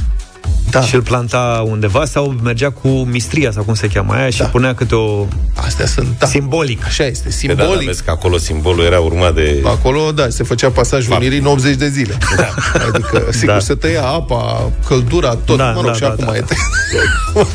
[0.71, 0.81] Da.
[0.81, 4.45] Și îl planta undeva sau mergea cu mistria sau cum se cheamă aia și Da.
[4.45, 5.27] punea câte o...
[5.55, 6.27] Astea sunt, da.
[6.27, 6.85] Simbolic.
[6.85, 7.87] Așa este, Pe da, simbolic.
[7.87, 9.63] vezi că acolo simbolul era urmat de...
[9.65, 12.19] Acolo, da, se făcea pasajul unirii în 80 de zile.
[12.37, 12.49] Da.
[12.93, 13.53] Adică, sigur, Da.
[13.53, 13.59] da.
[13.59, 15.57] se tăia apa, căldura, tot.
[15.57, 16.45] Da, mă rog, da, și da, acum da, e.
[16.49, 17.47] da.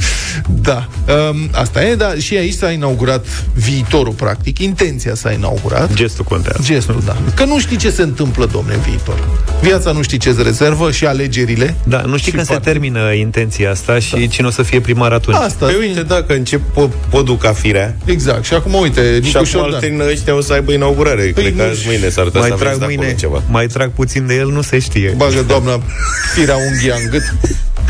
[0.61, 0.87] da.
[1.29, 4.59] Um, asta e, dar și aici s-a inaugurat viitorul, practic.
[4.59, 5.93] Intenția s-a inaugurat.
[5.93, 6.59] Gestul contează.
[6.63, 7.15] Gestul, da.
[7.35, 9.27] Că nu știi ce se întâmplă, domne, în viitor.
[9.61, 11.75] Viața nu știi ce-ți rezervă și alegerile.
[11.83, 14.25] Da, nu știi Și când se foarte- termină intenția asta și da.
[14.25, 15.37] cine o să fie primar atunci.
[15.37, 15.65] Asta.
[15.65, 18.45] Păi uite, dacă încep po- podul ca firea, Exact.
[18.45, 19.73] Și acum, uite, și Nicu acum Șordan.
[19.73, 21.21] alternă ăștia o să aibă inaugurare.
[21.21, 21.91] Păi Cred că nu azi știu.
[21.91, 23.43] mâine s-ar putea mai să trag aveți de acolo mâine, ceva.
[23.49, 25.13] mai trag puțin de el, nu se știe.
[25.17, 25.81] Bagă doamna
[26.35, 27.33] firea unghia în gât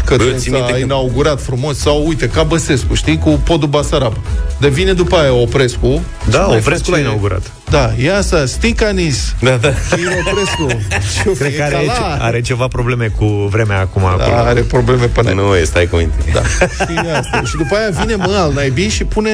[0.06, 3.30] că Bă, trebuie ții s-a minte că- inaugurat frumos sau uite, ca Băsescu, știi, cu
[3.30, 4.14] podul Basarab.
[4.60, 6.02] De vine după aia Oprescu.
[6.30, 7.52] Da, și mai Oprescu face- l-a inaugurat.
[7.70, 9.34] Da, ia să Sticanis.
[9.42, 9.70] Da, da.
[9.70, 10.68] Și Oprescu.
[11.22, 12.16] Și o Cred că are, Fiecala.
[12.20, 14.02] are ceva probleme cu vremea acum.
[14.02, 14.36] Da, acolo.
[14.48, 16.16] are probleme până Nu, e, stai cu minte.
[16.34, 16.42] Da.
[16.86, 17.42] Și, asta.
[17.46, 19.32] și după aia vine mă al naibii și pune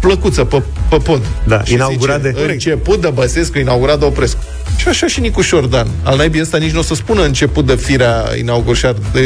[0.00, 1.22] plăcuță pe, pe pod.
[1.46, 4.38] Da, și inaugurat zice, de- Început de Băsescu, inaugurat de Oprescu.
[4.76, 5.86] Și așa și Nicu Șordan.
[6.02, 9.20] Al naibii ăsta nici nu o să spună început de firea inaugurat de,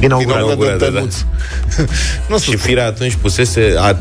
[0.00, 0.98] Inaugurat, inaugurat, de da, da.
[0.98, 1.14] Tănuț.
[2.28, 2.56] nu o să Și spună.
[2.56, 3.96] firea atunci pusese, a,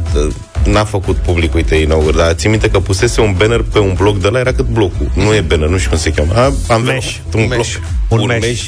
[0.66, 4.20] n-a făcut public, uite, inaugură, dar țin minte că pusese un banner pe un bloc
[4.22, 5.12] de la, era cât blocul.
[5.14, 6.34] Nu e banner, nu știu cum se cheamă.
[6.36, 7.16] A, am Mesh.
[7.34, 7.76] un Un bloc, mesh.
[8.08, 8.42] Un un, mesh.
[8.48, 8.64] mesh.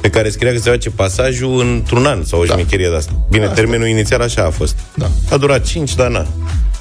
[0.00, 2.52] pe care scria că se face pasajul într-un an sau o Da.
[2.54, 3.12] șmecherie de asta.
[3.30, 3.54] Bine, Asta.
[3.54, 4.76] termenul inițial așa a fost.
[4.94, 5.10] Da.
[5.30, 6.26] A durat 5, dar na.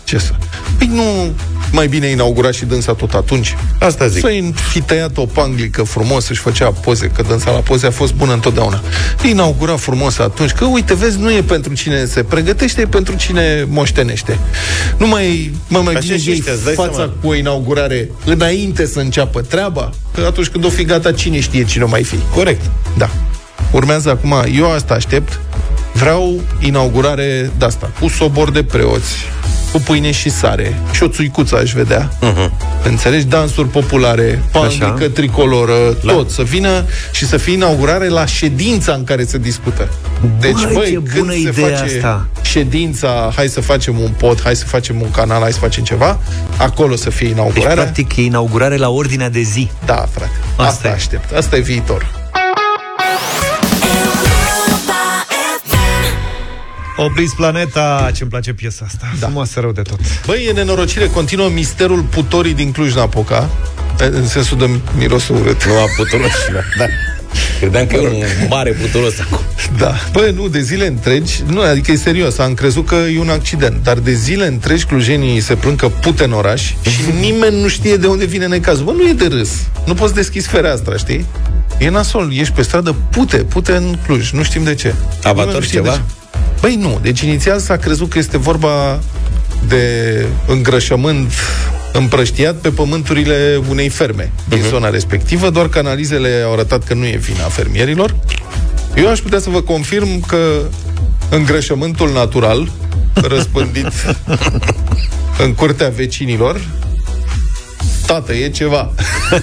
[0.06, 0.32] Ce să...
[0.78, 1.34] Păi nu
[1.72, 3.56] mai bine inaugura și dânsa tot atunci?
[3.80, 4.22] Asta zic.
[4.22, 8.14] Să-i fi tăiat o panglică frumos, își făcea poze, că dânsa la poze a fost
[8.14, 8.82] bună întotdeauna.
[9.24, 13.66] Inaugura frumos atunci, că uite, vezi, nu e pentru cine se pregătește, e pentru cine
[13.70, 14.40] moștenește.
[14.98, 17.14] Nu mai, mai, mai Așa bine și iei ăștia, îți dai fața seama.
[17.22, 21.64] cu o inaugurare înainte să înceapă treaba, că atunci când o fi gata, cine știe
[21.64, 22.18] cine o mai fi.
[22.34, 22.62] Corect.
[22.98, 23.10] Da.
[23.72, 25.40] Urmează acum, eu asta aștept,
[25.96, 29.16] Vreau inaugurare de asta, cu sobor de preoți,
[29.72, 32.10] cu pâine și sare și o țuicuță aș vedea.
[32.10, 32.50] Uh-huh.
[32.84, 33.26] Înțelegi?
[33.26, 35.10] Dansuri populare, pandică Așa.
[35.14, 36.30] tricoloră, tot.
[36.30, 39.90] Să vină și să fie inaugurare la ședința în care se discută.
[40.40, 42.28] Deci, Băi, băi, ce când bună se idee face asta.
[42.42, 46.20] ședința, hai să facem un pod, hai să facem un canal, hai să facem ceva,
[46.58, 47.74] acolo să fie Deci, inaugurarea.
[47.84, 49.70] practic, e inaugurare la ordinea de zi.
[49.86, 50.32] Da, frate.
[50.56, 50.92] Asta Asta, e.
[50.92, 51.34] aștept.
[51.34, 52.24] Asta e viitor.
[56.98, 59.08] Opriți planeta, ce-mi place piesa asta.
[59.20, 59.26] Da.
[59.26, 60.00] Frumoasă rău de tot.
[60.26, 63.50] Băi, e nenorocire, continuă misterul putorii din Cluj-Napoca,
[64.12, 65.66] în sensul de mirosul urât.
[65.66, 66.86] Nu a puturos și da.
[67.60, 69.40] Credeam că e un mare puturos acum.
[69.78, 69.94] Da.
[70.12, 73.84] Băi, nu, de zile întregi, nu, adică e serios, am crezut că e un accident,
[73.84, 77.96] dar de zile întregi clujenii se plâng că pute în oraș și nimeni nu știe
[77.98, 78.86] de unde vine necazul.
[78.86, 79.50] Bă, nu e de râs.
[79.86, 81.26] Nu poți deschizi fereastra, știi?
[81.78, 84.94] E nasol, ești pe stradă, pute, pute în Cluj, nu știm de ce.
[85.24, 85.92] Abator Nimeni nu știe ceva?
[85.92, 86.02] de ce.
[86.66, 87.00] Băi, nu.
[87.02, 89.00] Deci inițial s-a crezut că este vorba
[89.68, 91.32] de îngrășământ
[91.94, 97.06] împrăștiat pe pământurile unei ferme din zona respectivă, doar că analizele au arătat că nu
[97.06, 98.16] e vina fermierilor.
[98.96, 100.62] Eu aș putea să vă confirm că
[101.30, 102.72] îngrășământul natural
[103.34, 103.92] răspândit
[105.38, 106.62] în curtea vecinilor
[108.06, 108.92] tată, e ceva.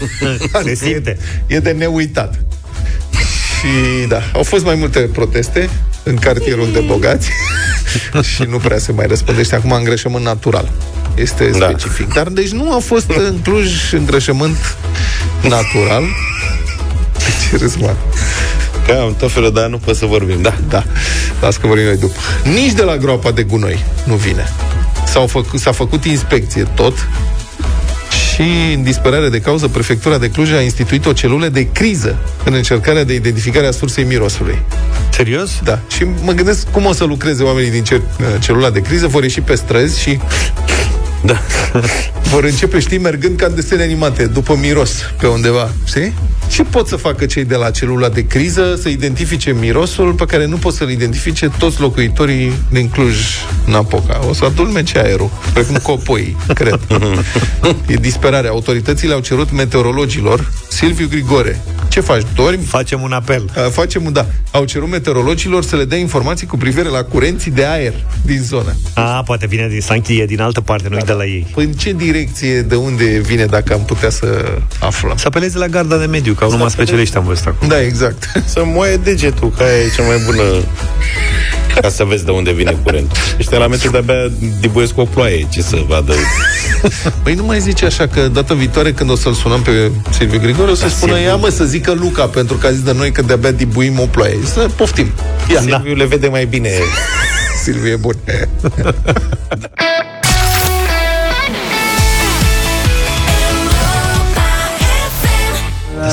[0.64, 1.18] Se simte.
[1.46, 2.44] E de neuitat.
[3.58, 5.68] Și da, au fost mai multe proteste
[6.02, 7.28] în cartierul de bogați
[8.34, 10.72] și nu prea se mai răspândește acum îngrășământ natural.
[11.14, 11.66] Este Da.
[11.68, 12.12] specific.
[12.12, 14.76] Dar deci nu a fost în Cluj îngrășământ
[15.42, 16.02] natural.
[17.50, 17.94] Ce râs, mă.
[18.86, 20.54] Că am tot felul, dar nu pot să vorbim, da.
[20.68, 20.84] Da,
[21.40, 22.18] las că vorbim noi după.
[22.44, 24.48] Nici de la groapa de gunoi nu vine.
[25.06, 27.08] S-au făcut, s-a făcut inspecție tot
[28.34, 32.52] și, în disperare de cauză, Prefectura de Cluj a instituit o celulă de criză în
[32.54, 34.62] încercarea de identificare a sursei mirosului.
[35.10, 35.50] Serios?
[35.64, 35.78] Da.
[35.88, 39.40] Și mă gândesc cum o să lucreze oamenii din cer- celula de criză, vor ieși
[39.40, 40.18] pe străzi și
[41.24, 41.42] Da.
[42.32, 46.12] vor începe, știi, mergând ca în desene animate, după miros, pe undeva, știi?
[46.50, 50.46] Ce pot să facă cei de la celula de criză să identifice mirosul pe care
[50.46, 54.20] nu pot să-l identifice toți locuitorii din Cluj-Napoca?
[54.28, 56.80] O să adulmece aerul, precum copoi, cred.
[57.86, 58.48] e disperare.
[58.48, 61.60] Autoritățile au cerut meteorologilor Silviu Grigore.
[61.88, 62.22] Ce faci?
[62.34, 62.64] Dormi?
[62.64, 63.44] Facem un apel.
[63.56, 64.26] Uh, Facem, da.
[64.50, 67.92] Au cerut meteorologilor să le dea informații cu privire la curenții de aer
[68.24, 68.76] din zonă.
[68.94, 71.46] A, poate vine din Sanchie, din altă parte, nu de la ei.
[71.54, 74.44] Păi în ce direcție, de unde vine, dacă am putea să
[74.80, 75.16] aflăm?
[75.16, 77.68] Să apeleze la garda de mediu, că au numai specialiști am văzut acum.
[77.68, 78.32] Da, exact.
[78.54, 80.42] Să moaie degetul, că aia e cea mai bună
[81.80, 83.16] ca să vezi de unde vine curentul.
[83.38, 84.14] Ăștia la metru de-abia
[84.60, 86.14] dibuiesc o ploaie, ce să vadă.
[87.22, 90.70] Păi nu mai zice așa că data viitoare când o să-l sunăm pe Silviu Grigore
[90.70, 91.28] o să spună Silviu.
[91.28, 94.06] ia mă să zică Luca pentru că a zis de noi că de-abia dibuim o
[94.06, 94.38] ploaie.
[94.44, 95.12] Să poftim.
[95.50, 95.60] Ia, da.
[95.60, 96.70] Silviu le vede mai bine.
[97.62, 98.14] Silviu e bun.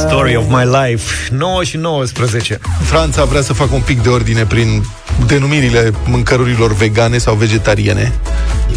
[0.08, 1.30] Story of my life.
[1.32, 2.60] 9 și 19.
[2.84, 4.84] Franța vrea să facă un pic de ordine prin
[5.28, 8.14] denumirile mâncărurilor vegane sau vegetariene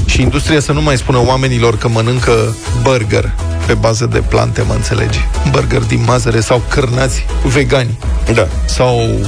[0.06, 3.32] și industria să nu mai spună oamenilor că mănâncă burger
[3.66, 5.18] pe bază de plante, mă înțelegi?
[5.50, 7.98] Burger din mazăre sau cârnați vegani
[8.34, 8.48] Da.
[8.64, 9.20] sau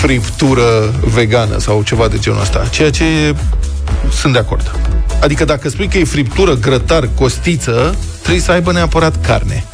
[0.00, 2.66] friptură vegană sau ceva de genul ăsta.
[2.70, 3.34] Ceea ce
[4.20, 4.74] sunt de acord.
[5.20, 9.64] Adică dacă spui că e friptură, grătar, costiță, trebuie să aibă neapărat carne.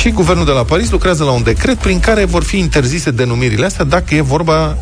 [0.00, 3.66] Și guvernul de la Paris lucrează la un decret prin care vor fi interzise denumirile
[3.66, 4.76] astea dacă e vorba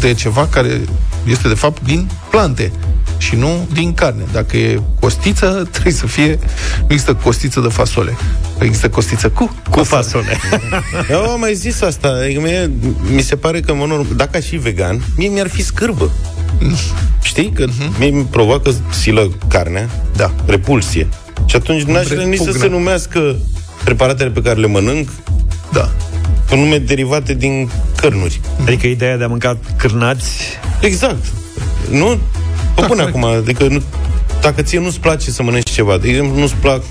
[0.00, 0.80] de ceva care
[1.26, 2.72] este de fapt din plante
[3.18, 4.22] și nu din carne.
[4.32, 6.38] Dacă e costiță, trebuie să fie...
[6.80, 8.16] Nu există costiță de fasole.
[8.58, 10.38] Există costiță cu, Cu fasole.
[11.10, 12.08] Eu am mai zis asta.
[12.24, 12.70] Adică mie,
[13.14, 16.10] mi se pare că, mă, norm- dacă aș fi vegan, mie mi-ar fi scârbă.
[17.22, 17.50] Știi?
[17.54, 17.64] Că
[17.98, 20.32] mie mi provoacă silă carnea, Da.
[20.46, 21.08] repulsie.
[21.46, 22.66] Și atunci n-aș vrea nici să repugnă.
[22.66, 23.36] se numească
[23.84, 25.08] preparatele pe care le mănânc
[25.72, 25.90] Da.
[26.48, 28.40] cu nume derivate din cărnuri.
[28.60, 30.38] Adică ideea de a mânca cârnați
[30.80, 31.24] Exact.
[31.90, 32.18] Nu?
[32.74, 33.82] Pă bune acum, adică nu,
[34.40, 36.82] dacă ție nu-ți place să mănânci ceva, de exemplu, nu-ți plac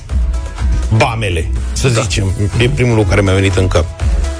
[0.97, 2.01] bamele, să da.
[2.01, 3.85] zicem, e primul lucru care mi-a venit în cap.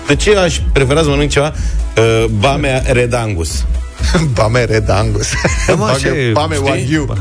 [0.07, 1.53] De ce aș prefera să mănânc ceva?
[1.97, 3.65] Uh, bame Red Angus.
[4.33, 5.29] Bame Red Angus.
[5.67, 6.69] Da, mă, Bame, ce- bame știi?
[6.69, 7.13] Wagyu.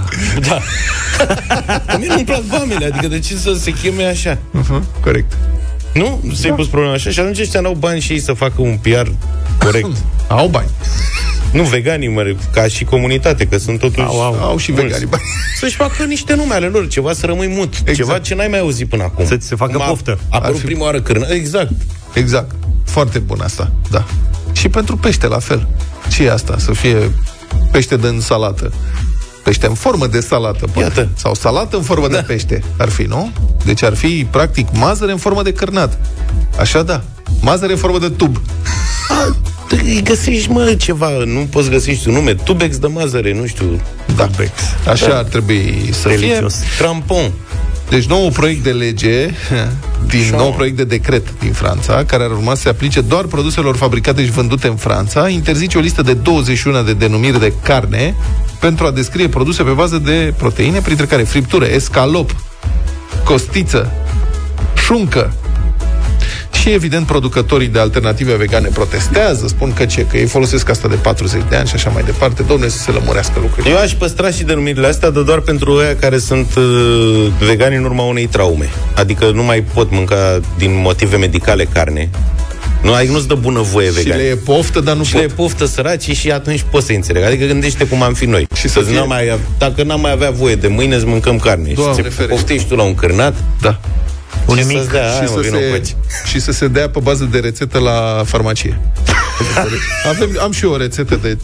[0.48, 0.58] Da.
[1.86, 4.34] Că mie nu-mi plac bamele, adică de ce să se cheme așa?
[4.38, 5.32] Uh-huh, corect.
[5.94, 6.20] Nu?
[6.34, 6.54] S-ai da.
[6.56, 9.06] pus problema așa și atunci ăștia n-au bani și ei să facă un PR
[9.58, 9.88] corect.
[10.28, 10.68] Au bani.
[11.52, 14.06] nu veganii, mă, ca și comunitate, că sunt totuși...
[14.06, 14.34] Au, au.
[14.42, 14.86] Au și mulți.
[14.86, 15.22] vegani bani.
[15.60, 17.96] Să-și facă niște nume ale lor, ceva să rămâi mut, exact.
[17.96, 19.26] ceva ce n-ai mai auzit până acum.
[19.26, 20.18] Să ți se facă Cum a- poftă.
[20.30, 21.70] A apărut Ar fi- prima oară cârnă, exact.
[22.12, 22.50] Exact.
[22.84, 24.04] Foarte bun asta, da.
[24.52, 25.68] Și pentru pește, la fel.
[26.10, 26.54] Ce e asta?
[26.58, 27.10] Să fie
[27.70, 28.72] pește de în salată.
[29.42, 30.80] Pește în formă de salată, poate.
[30.80, 31.08] Iată.
[31.16, 32.16] Sau salată în formă da.
[32.16, 32.62] de pește.
[32.78, 33.30] Ar fi, nu?
[33.64, 35.98] Deci ar fi, practic, mazăre în formă de cărnat.
[36.58, 37.02] Așa da.
[37.40, 38.40] Mazăre în formă de tub.
[39.84, 43.80] Îi găsești, mă, ceva, nu poți găsești un nume, tubex de mazăre, nu știu.
[44.16, 44.28] Da.
[44.88, 45.16] Așa Da.
[45.16, 46.54] ar trebui să Delicios.
[46.56, 46.68] fie.
[46.78, 47.32] Crampon.
[47.92, 49.30] Deci nou proiect de lege,
[50.14, 53.76] din nou proiect de decret din Franța, care ar urma să se aplice doar produselor
[53.76, 58.14] fabricate și vândute în Franța, interzice o listă de 21 de denumiri de carne
[58.60, 62.36] pentru a descrie produse pe bază de proteine, printre care friptură, escalop,
[63.24, 63.92] costiță,
[64.84, 65.32] șuncă.
[66.52, 70.94] Și evident producătorii de alternative vegane protestează, spun că ce, că ei folosesc asta de
[70.94, 72.42] 40 de ani și așa mai departe.
[72.42, 73.74] Domnule, să se lămurească lucrurile.
[73.74, 77.84] Eu aș păstra și denumirile astea, dar doar pentru ăia care sunt uh, vegani în
[77.84, 78.68] urma unei traume.
[78.94, 82.10] Adică nu mai pot mânca din motive medicale carne.
[82.82, 84.16] Nu, adică nu-ți dă bună voie Și vegan.
[84.18, 85.20] le e poftă, dar nu și pot.
[85.20, 87.22] le poftă săracii și atunci poți să înțeleg.
[87.22, 88.46] Adică gândește cum am fi noi.
[88.54, 91.38] Și să Că fie- n-am mai, dacă n-am mai avea voie de mâine să mâncăm
[91.38, 91.72] carne.
[91.74, 92.34] Doamne și ți ferește.
[92.34, 93.34] poftești tu la un cârnat.
[93.60, 93.78] Da.
[94.46, 94.76] Un și mic.
[94.78, 95.92] să-ți dea, hai, și, mă, să vină se, încoace.
[96.24, 98.80] și să se dea pe bază de rețetă la farmacie.
[100.08, 101.38] Avem, am și eu o rețetă de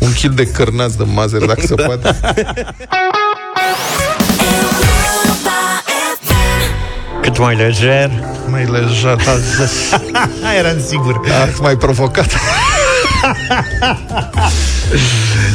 [0.00, 2.16] un kil de cărnați de mazăre, dacă se poate.
[7.22, 8.10] Cât mai lejer.
[8.48, 9.16] Mai lejer.
[10.58, 11.20] Eram sigur.
[11.42, 12.26] Ați mai provocat.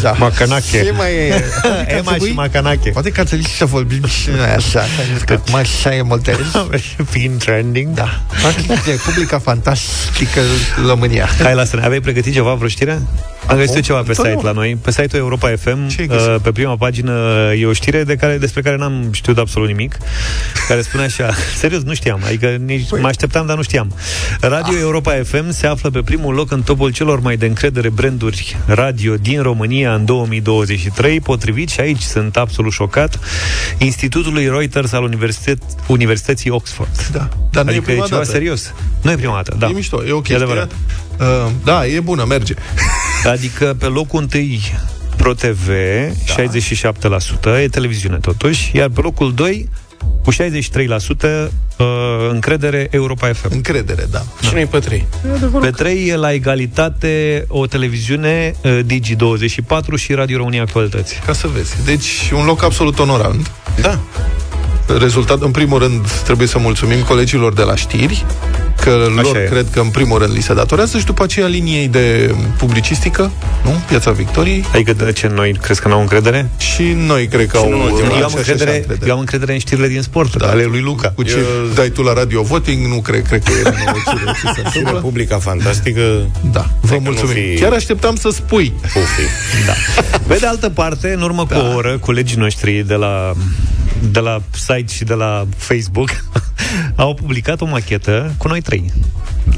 [0.01, 0.11] da.
[0.17, 0.83] Macanache.
[0.83, 1.43] Ce mai e?
[1.97, 2.89] Ema și Macanache.
[2.89, 6.37] Poate că ar trebui să vorbim și noi așa, pentru că acum așa e multe.
[7.11, 7.93] Fiind trending.
[7.93, 8.21] Da.
[8.41, 10.41] Practic, Republica Fantastică
[10.87, 11.29] România.
[11.43, 11.83] Hai, lasă-ne.
[11.83, 13.01] Aveai pregătit ceva, vreo știre?
[13.47, 14.39] Am găsit eu ceva pe Întotdeauna.
[14.39, 14.77] site la noi.
[14.81, 16.27] Pe site-ul Europa FM, Ce ai găsit?
[16.27, 17.11] uh, pe prima pagină,
[17.59, 19.97] e o știre de care, despre care n-am știut absolut nimic,
[20.67, 21.29] care spune așa,
[21.61, 23.01] serios, nu știam, adică nici Păi.
[23.01, 23.95] mă așteptam, dar nu știam.
[24.39, 28.57] Radio Europa FM se află pe primul loc în topul celor mai de încredere branduri
[28.65, 33.19] radio din România în 2023, potrivit, și aici sunt absolut șocat,
[33.77, 37.07] Institutului Reuters al Universității, Universității Oxford.
[37.11, 37.29] Da.
[37.51, 38.31] Dar nu e adică e prima ceva dată.
[38.31, 38.73] serios.
[39.01, 39.67] Nu e prima dată, da.
[39.67, 40.27] E mișto, e ok.
[40.27, 40.71] E adevărat.
[41.21, 42.53] Uh, da, e bună, merge.
[43.33, 44.61] Adică pe locul întâi
[45.17, 45.67] ProTV,
[46.35, 46.43] da.
[47.57, 49.69] 67%, e televiziune totuși, iar pe locul 2,
[50.23, 50.35] cu 63%
[51.77, 51.87] uh,
[52.31, 53.47] încredere Europa FM.
[53.49, 54.23] Încredere, da.
[54.41, 55.05] Și nu-i pe trei.
[55.61, 61.19] Pe 3 e la egalitate o televiziune uh, Digi24 și Radio România Actualități.
[61.25, 61.85] Ca să vezi.
[61.85, 63.51] Deci, un loc absolut onorant.
[63.81, 63.99] Da.
[64.99, 68.25] Rezultat, în primul rând, trebuie să mulțumim colegilor de la știri,
[68.81, 69.47] că Așa lor e.
[69.49, 73.31] cred că în primul rând li se datorează și după aceea liniei de publicistică,
[73.63, 73.81] nu?
[73.87, 74.65] Piața Victoriei.
[74.73, 76.49] Adică de ce noi crezi că n-au încredere?
[76.57, 77.69] Și noi cred că au...
[77.69, 79.87] nu în ultimul Eu rând, am, așa și așa încredere, eu am încredere în știrile
[79.87, 80.47] din sport, da.
[80.49, 81.11] ale lui Luca.
[81.15, 81.73] Cu ce eu...
[81.73, 84.91] dai tu la radio voting, nu cred, cred că e nenorocire ce se Și întâmplă.
[84.93, 86.01] Republica Fantastică
[86.51, 87.33] Da, vă Hai că nu mulțumim.
[87.33, 88.73] fi- Chiar așteptam să spui.
[88.81, 89.21] pufi.
[89.65, 89.73] Da.
[90.27, 91.55] Pe de altă parte, în urmă da.
[91.55, 93.33] cu o oră, colegii noștri de la,
[94.11, 96.09] de la site și de la Facebook
[96.95, 98.91] au publicat o machetă cu noi trei.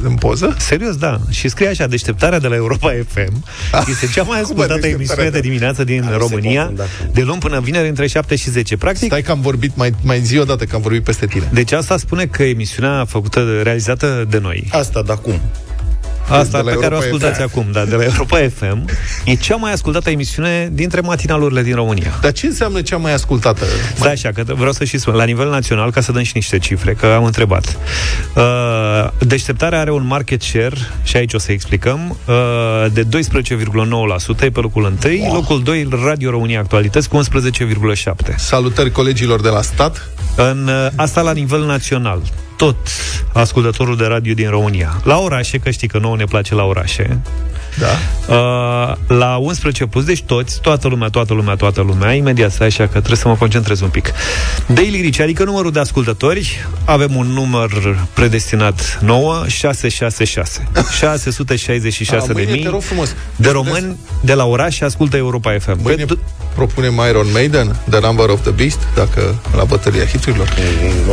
[0.04, 0.56] În poză?
[0.58, 1.20] Serios, da.
[1.30, 3.44] Și scrie așa, deșteptarea de la Europa FM
[3.90, 7.12] este cea mai ascultată deșteptarea emisiune de- de dimineață din nu se România, confunda cu-
[7.14, 8.78] de luni până vineri între 7 și 10.
[8.78, 11.50] Practic, Stai că am vorbit, mai, mai zi o dată că am vorbit peste tine.
[11.54, 15.42] deci asta spune că emisiunea făcută, realizată de noi, Asta, dar cum?
[16.30, 17.44] Asta de la pe care o Europa ascultați FM.
[17.44, 18.86] acum, da, de la Europa FM,
[19.26, 22.18] e cea mai ascultată emisiune dintre matinalurile din România.
[22.22, 23.66] Dar ce înseamnă cea mai ascultată?
[24.00, 26.58] Da, așa, că vreau să și spun, la nivel național, ca să dăm și niște
[26.60, 27.78] cifre, că am întrebat.
[28.36, 28.44] Uh,
[29.20, 34.60] deșteptarea are un market share, și aici o să explicăm, uh, de 12,9%, e pe
[34.60, 35.34] locul 1, wow.
[35.34, 38.36] locul 2, Radio România Actualități, cu 11,7%.
[38.36, 40.10] Salutări colegilor de la stat.
[40.36, 42.22] În, uh, asta la nivel național.
[42.58, 42.78] Tot
[43.34, 45.02] ascultătorul de radio din România.
[45.04, 47.20] La orașe, că știi că nouă ne place la orașe,
[47.80, 47.98] Da.
[48.34, 52.84] Uh, la 11 plus, deci toți, toată lumea, toată lumea, toată lumea, imediat stai așa
[52.84, 54.12] că trebuie să mă concentrez un pic.
[54.68, 60.68] Daily Reach, adică numărul de ascultători, avem un număr predestinat nouă, 666.
[60.98, 63.10] 666 A, de mâine, mii te rog frumos.
[63.10, 65.80] de Deci, români de la oraș și ascultă Europa FM.
[65.82, 66.18] Mâine Pe,
[66.56, 70.54] propunem Iron Maiden, The Number of the Beast, dacă la bătălia hiturilor.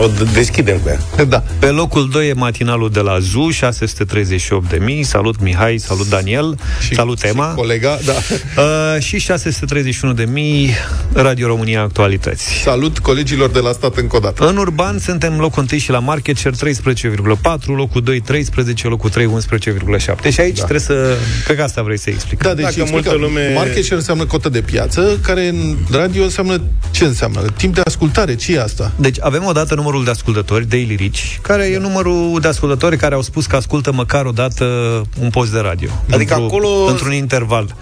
[0.02, 1.24] O d- deschidem cu ea.
[1.24, 1.42] Da.
[1.58, 5.02] pe locul 2 e matinalul de la ZU, 638 de mii.
[5.02, 6.49] Salut Mihai, salut Daniel,
[6.92, 7.48] salut Emma.
[7.48, 8.12] Și colega, da.
[8.56, 10.70] Uh, și 631 de mii
[11.12, 12.44] Radio România Actualități.
[12.62, 14.46] Salut colegilor de la stat încă o dată.
[14.48, 19.26] În urban suntem locul 1 și la market share 13,4, locul 2 13, locul 3
[19.26, 20.32] 11,7.
[20.32, 20.64] Și aici da.
[20.64, 21.16] trebuie să...
[21.44, 22.42] Cred că asta vrei să explic.
[22.42, 26.22] Da, deci Dacă explică, multă lume- market share înseamnă cotă de piață, care în radio
[26.22, 27.40] înseamnă ce înseamnă?
[27.56, 28.92] Timp de ascultare, ce e asta?
[28.96, 33.14] Deci avem o dată numărul de ascultători, Daily Reach, care e numărul de ascultători care
[33.14, 34.64] au spus că ascultă măcar o dată
[35.20, 35.90] un post de radio.
[36.10, 36.84] Adică acolo...
[36.86, 37.74] într-un interval.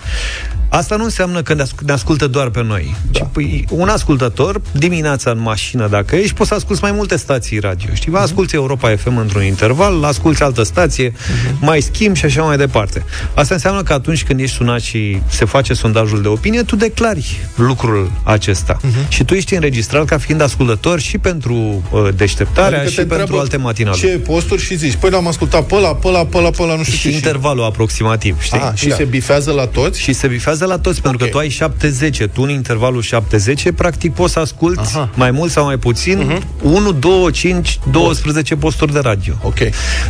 [0.68, 1.54] Asta nu înseamnă că
[1.84, 2.94] ne ascultă doar pe noi.
[3.10, 3.18] Da.
[3.18, 7.58] Ci, păi, un ascultător, dimineața în mașină, dacă ești, poți să asculti mai multe stații
[7.58, 7.88] radio.
[7.92, 8.22] Știi, uh-huh.
[8.22, 11.60] asculti Europa FM într-un interval, asculti altă stație, uh-huh.
[11.60, 13.04] mai schimbi și așa mai departe.
[13.34, 17.36] Asta înseamnă că atunci când ești sunat și se face sondajul de opinie, tu declari
[17.56, 18.76] lucrul acesta.
[18.76, 19.08] Uh-huh.
[19.08, 21.54] Și tu ești înregistrat ca fiind ascultător și pentru
[21.90, 23.96] uh, deșteptarea adică și pentru alte matinale.
[23.96, 26.76] Ce posturi și zici, păi l-am ascultat pe ăla, pe ăla, pe ăla, pe ăla,
[26.76, 27.14] nu știu și ce.
[27.14, 27.68] intervalul și...
[27.68, 28.58] aproximativ, știi?
[28.58, 28.94] A, și da.
[28.94, 30.00] se bifează la toți?
[30.00, 31.26] Și se bifează la toți, pentru okay.
[31.26, 35.11] că tu ai 70, tu în intervalul 70, practic poți să asculti Aha.
[35.14, 36.62] mai mult sau mai puțin uh-huh.
[36.62, 39.34] 1, 2, 5, 12 posturi de radio.
[39.42, 39.59] Ok.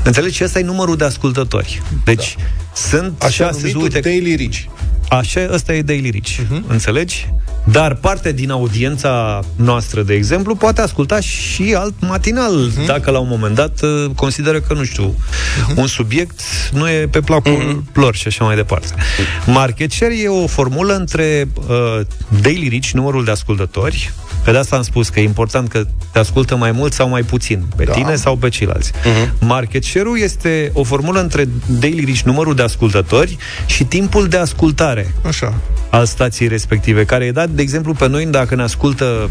[0.05, 0.37] Înțelegi?
[0.37, 1.83] Și ăsta e numărul de ascultători.
[2.05, 2.43] Deci, da.
[2.75, 4.57] sunt Așa 6, uite, Daily Reach.
[5.09, 6.29] Așa, ăsta e Daily Reach.
[6.29, 6.67] Uh-huh.
[6.67, 7.29] Înțelegi?
[7.65, 12.87] Dar parte din audiența noastră, de exemplu, poate asculta și alt matinal, uh-huh.
[12.87, 15.77] dacă la un moment dat uh, consideră că, nu știu, uh-huh.
[15.77, 16.41] un subiect
[16.73, 17.93] nu e pe placul uh-huh.
[17.93, 18.95] lor și așa mai departe.
[19.47, 22.01] Market share e o formulă între uh,
[22.41, 24.13] Daily Reach, numărul de ascultători,
[24.49, 27.23] pe de asta am spus că e important că te ascultă mai mult sau mai
[27.23, 27.93] puțin, pe da.
[27.93, 28.93] tine sau pe ceilalți.
[28.93, 29.31] Uh-huh.
[29.41, 33.37] Market share-ul este o formulă între Daily Reach, numărul de ascultători,
[33.67, 35.55] și timpul de ascultare Așa.
[35.91, 39.31] al stației respective, care e dat, de exemplu, pe noi, dacă ne ascultă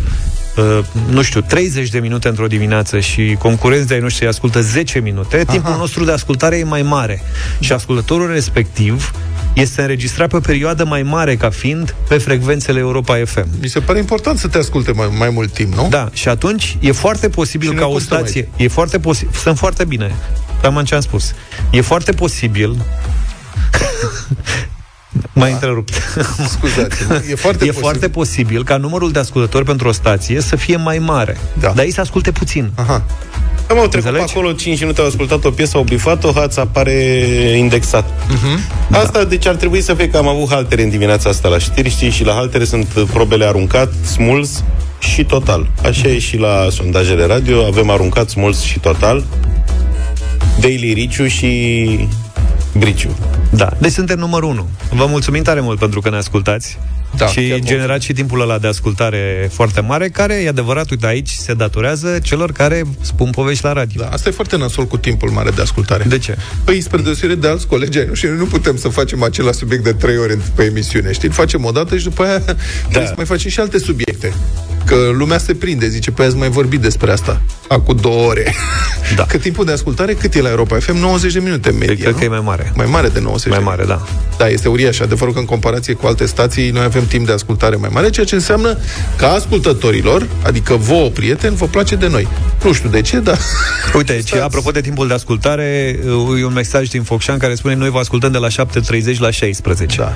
[0.58, 0.80] Uh,
[1.10, 5.52] nu știu, 30 de minute într-o dimineață și concurenții ai noștri ascultă 10 minute, Aha.
[5.52, 7.24] timpul nostru de ascultare e mai mare.
[7.60, 9.12] Și ascultătorul respectiv
[9.54, 13.48] este înregistrat pe o perioadă mai mare ca fiind pe frecvențele Europa FM.
[13.62, 15.88] Mi se pare important să te asculte mai, mai mult timp, nu?
[15.90, 18.48] Da, și atunci e foarte posibil ca o stație...
[18.56, 18.66] Mai...
[18.66, 19.34] E foarte posibil...
[19.34, 20.16] Sunt foarte bine.
[20.62, 21.34] Cam ce am spus.
[21.72, 22.76] E foarte posibil
[25.38, 25.56] mai da.
[25.56, 25.94] întrerupt.
[26.58, 27.74] Scuzați, e foarte E posibil.
[27.74, 31.38] foarte posibil ca numărul de ascultători pentru o stație să fie mai mare.
[31.60, 31.72] Da.
[31.76, 32.72] Dar ei să asculte puțin.
[32.76, 33.04] Aha.
[33.70, 36.94] Am au trecut acolo 5 minute, au ascultat o piesă, au bifat-o, hața apare
[37.58, 38.06] indexat.
[38.06, 38.92] Uh-huh.
[38.92, 39.24] Asta, da.
[39.24, 42.10] deci ar trebui să fie că am avut haltere în dimineața asta la știri, știi,
[42.10, 44.64] și la haltere sunt probele aruncat, smuls
[45.00, 45.70] și total.
[45.84, 49.24] Așa e și la sondajele radio, avem aruncat, smuls și total.
[50.60, 52.08] Daily Riciu și
[52.76, 53.10] Briciu.
[53.52, 54.68] Da, deci suntem numărul 1.
[54.92, 56.78] Vă mulțumim tare mult pentru că ne ascultați.
[57.18, 61.30] Da, și generați și timpul ăla de ascultare foarte mare, care, e adevărat, uite, aici
[61.30, 64.02] se datorează celor care spun povești la radio.
[64.02, 66.04] Da, asta e foarte nasol cu timpul mare de ascultare.
[66.04, 66.38] De ce?
[66.64, 69.94] Păi, spre deosebire de alți colegi nu, și nu putem să facem același subiect de
[69.94, 71.28] trei ori pe emisiune, știi?
[71.28, 72.56] Îl facem o dată și după aia da.
[72.90, 74.34] trebuie să mai facem și alte subiecte.
[74.86, 77.42] Că lumea se prinde, zice, păi ați mai vorbit despre asta.
[77.68, 78.56] Acum două ore.
[79.16, 79.24] Da.
[79.32, 80.98] Că timpul de ascultare cât e la Europa FM?
[80.98, 82.18] 90 de minute media, Cred nu?
[82.18, 82.72] că e mai mare.
[82.76, 84.08] Mai mare de 90 Mai mare, da.
[84.38, 85.00] Da, este uriaș.
[85.00, 88.26] Adevărul că în comparație cu alte stații, noi avem timp de ascultare mai mare, ceea
[88.26, 88.78] ce înseamnă
[89.16, 92.28] că ascultătorilor, adică vouă, prieteni, vă place de noi.
[92.64, 93.38] Nu știu de ce, dar...
[93.98, 96.00] Uite, ce, apropo de timpul de ascultare,
[96.40, 99.98] e un mesaj din Focșan care spune noi vă ascultăm de la 7.30 la 16.
[99.98, 100.14] Da.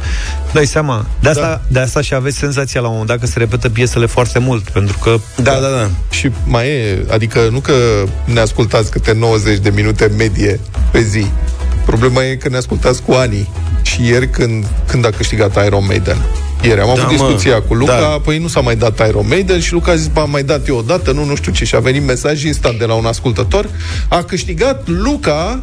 [0.54, 1.62] Dai seama, de asta, da.
[1.68, 4.70] de asta și aveți senzația la un moment dat că se repetă piesele foarte mult,
[4.70, 5.20] pentru că...
[5.36, 5.89] Da, da, da.
[6.10, 7.74] Și mai e, adică nu că
[8.26, 10.60] ne ascultați câte 90 de minute medie
[10.92, 11.26] pe zi.
[11.86, 13.50] Problema e că ne ascultați cu ani.
[13.82, 16.18] Și ieri când, când a câștigat Iron Maiden.
[16.62, 18.20] Ieri am da, avut discuția mă, cu Luca, da.
[18.24, 20.78] păi nu s-a mai dat Iron Maiden și Luca a zis, am mai dat eu
[20.78, 21.66] o dată, nu, nu știu ce.
[21.66, 23.70] Și a venit mesaj instant de la un ascultător.
[24.09, 25.59] A câștigat Luca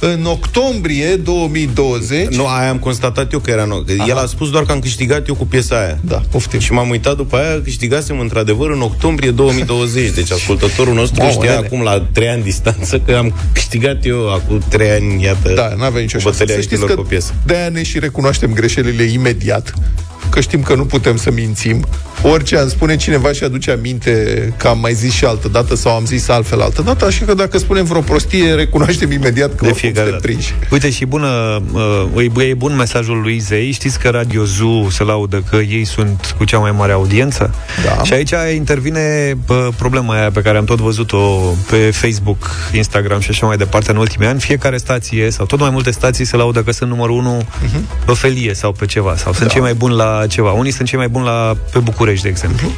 [0.00, 2.26] în octombrie 2020.
[2.34, 3.84] Nu, aia am constatat eu că era nou.
[4.06, 5.98] El a spus doar că am câștigat eu cu piesa aia.
[6.00, 6.58] Da, poftim.
[6.58, 10.10] Și m-am uitat după aia, câștigasem într-adevăr în octombrie 2020.
[10.10, 14.62] Deci ascultătorul nostru wow, știa acum la 3 ani distanță că am câștigat eu acum
[14.68, 16.44] 3 ani, iată, da, n-avea nicio șansă.
[16.46, 17.34] Să știți că cu piesă.
[17.44, 19.74] de-aia ne și recunoaștem greșelile imediat
[20.30, 21.84] că știm că nu putem să mințim.
[22.22, 25.94] Orice am spune cineva și aduce aminte că am mai zis și altă dată sau
[25.94, 29.72] am zis altfel altă dată, așa că dacă spunem vreo prostie, recunoaștem imediat că de
[29.72, 30.54] fiecare prinși.
[30.70, 31.62] Uite, și bună,
[32.14, 33.70] uh, e bun mesajul lui Zei.
[33.70, 37.54] Știți că Radio Zoo se laudă că ei sunt cu cea mai mare audiență?
[37.84, 38.02] Da.
[38.02, 41.18] Și aici intervine uh, problema aia pe care am tot văzut-o
[41.70, 44.40] pe Facebook, Instagram și așa mai departe în ultimii ani.
[44.40, 48.04] Fiecare stație sau tot mai multe stații se laudă că sunt numărul 1 uh-huh.
[48.04, 49.52] pe felie sau pe ceva, sau sunt da.
[49.52, 50.52] cei mai buni la ceva.
[50.52, 52.68] Unii sunt cei mai buni la, pe București, de exemplu.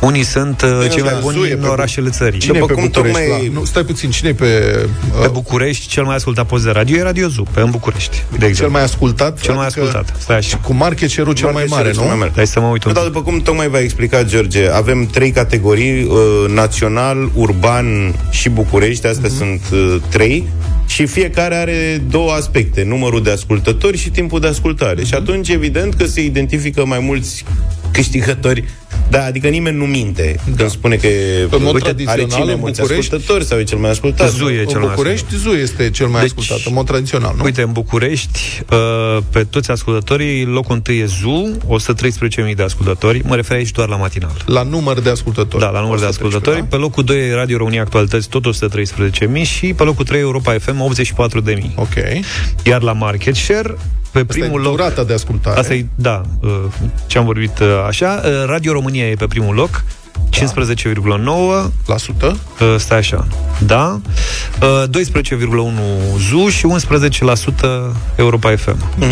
[0.00, 2.38] Unii sunt uh, cei mai buni în orașele țării.
[2.38, 3.28] Cine După pe cum tocmai...
[3.28, 3.36] La...
[3.52, 4.74] Nu, stai puțin, cine pe...
[5.14, 5.20] Uh...
[5.20, 8.24] Pe București, cel mai ascultat post de radio e Radio Zoo, pe în București.
[8.38, 8.54] De exemplu.
[8.54, 9.40] Cel mai ascultat?
[9.40, 10.16] Cel mai adică ascultat.
[10.18, 10.56] Stai așa.
[10.56, 12.04] Cu market share cel mai mare, nu?
[12.04, 12.32] Mai mare.
[12.34, 16.18] Hai să mă uit Da, după cum tocmai v-a explicat George, avem trei categorii, uh,
[16.48, 19.36] național, urban și București, astea mm-hmm.
[19.36, 20.48] sunt uh, trei
[20.94, 25.02] și fiecare are două aspecte, numărul de ascultători și timpul de ascultare.
[25.02, 25.06] Mm-hmm.
[25.06, 27.44] Și atunci, evident, că se identifică mai mulți
[27.92, 28.64] câștigători
[29.10, 30.52] Da, adică nimeni nu minte da.
[30.56, 31.06] când spune că
[31.50, 33.90] În mod uite, are tradițional, cei mai în mulți București- ascultători sau e cel mai
[33.90, 34.30] ascultat.
[34.30, 37.34] Zu e cel În mai București, Zu este cel mai Deci- ascultat, în mod tradițional,
[37.36, 37.44] nu?
[37.44, 43.22] Uite, în București, uh, pe toți ascultătorii, locul întâi e ZU, 113.000 de ascultători.
[43.26, 44.32] Mă refer aici doar la matinal.
[44.46, 45.62] La număr de ascultători.
[45.62, 46.58] Da, la număr de 113, ascultători.
[46.70, 46.76] da?
[46.76, 50.80] Pe locul 2 e Radio România Actualități, tot 113.000 și pe locul 3 Europa FM,
[50.80, 51.70] 84.000.
[51.74, 51.94] Ok.
[52.64, 53.74] Iar la market share,
[54.14, 54.76] pe Asta primul e loc...
[54.76, 55.58] durata de ascultare.
[55.60, 56.50] Asta e, da, uh,
[57.06, 58.22] ce am vorbit uh, așa.
[58.24, 59.84] Uh, Radio România e pe primul loc,
[60.30, 62.36] 15,9 La sută?
[62.60, 63.26] Uh, Stai așa.
[63.66, 64.00] Da.
[64.62, 68.76] Uh, 12,1 ZU și 11% Europa FM.
[69.02, 69.08] Ok.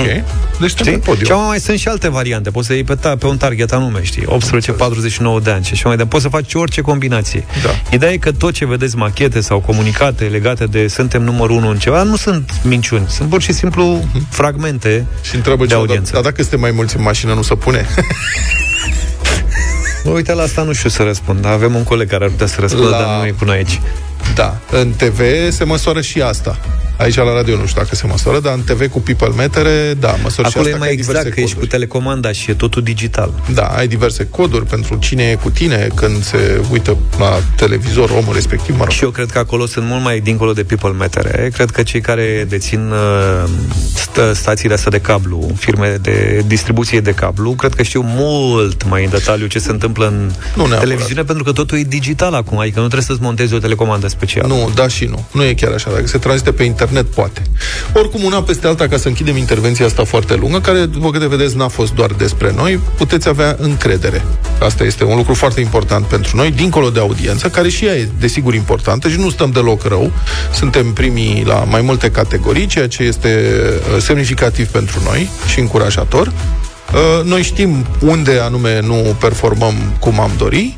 [0.61, 0.85] Deci Știi?
[0.85, 1.25] pe podium.
[1.25, 2.51] Și acum mai sunt și alte variante.
[2.51, 4.23] Poți să iei pe, ta, pe un target anume, știi?
[4.27, 6.05] 18-49 de ani și așa mai departe.
[6.09, 7.45] Poți să faci orice combinație.
[7.63, 7.71] Da.
[7.91, 11.79] Ideea e că tot ce vedeți machete sau comunicate legate de suntem numărul unu în
[11.79, 13.05] ceva, nu sunt minciuni.
[13.09, 16.13] Sunt pur și simplu fragmente Și întreabă de ce, dar, audiență.
[16.13, 17.87] dar dacă suntem mai mulți în mașină, nu se pune?
[20.05, 21.41] Bă, Uite, la asta nu știu să răspund.
[21.41, 23.81] dar Avem un coleg care ar putea să răspundă, La- dar nu e până aici.
[24.35, 24.57] da.
[24.71, 26.59] În TV se măsoară și asta.
[26.97, 30.17] Aici la radio nu știu dacă se măsoară, dar în TV cu people metere, da,
[30.23, 31.71] măsori și Acolo asta e mai că ai exact, diverse că ești cu coduri.
[31.71, 33.33] telecomanda și e totul digital.
[33.55, 38.35] Da, ai diverse coduri pentru cine e cu tine când se uită la televizor omul
[38.35, 38.93] respectiv, mă rog.
[38.93, 41.51] Și eu cred că acolo sunt mult mai dincolo de people metere.
[41.55, 43.51] Cred că cei care dețin uh,
[43.95, 49.05] st- stațiile astea de cablu, firme de distribuție de cablu, cred că știu mult mai
[49.05, 50.81] în detaliu ce se întâmplă în Nu neapărat.
[50.81, 54.47] televiziune, pentru că totul e digital acum, adică nu trebuie să-ți montezi o telecomandă specială.
[54.49, 55.25] Nu, da și nu.
[55.33, 55.91] Nu e chiar așa.
[55.91, 57.43] Dacă se transmite pe internet, poate.
[57.93, 61.57] Oricum, una peste alta, ca să închidem intervenția asta foarte lungă, care, după câte vedeți,
[61.57, 64.25] n-a fost doar despre noi, puteți avea încredere.
[64.61, 68.09] Asta este un lucru foarte important pentru noi, dincolo de audiență, care și ea e,
[68.19, 70.13] desigur, importantă și nu stăm deloc rău.
[70.55, 73.47] Suntem primii la mai multe categorii, ceea ce este
[73.95, 76.27] uh, semnificativ pentru noi și încurajator.
[76.27, 80.75] Uh, Noi știm unde anume nu performăm cum am dori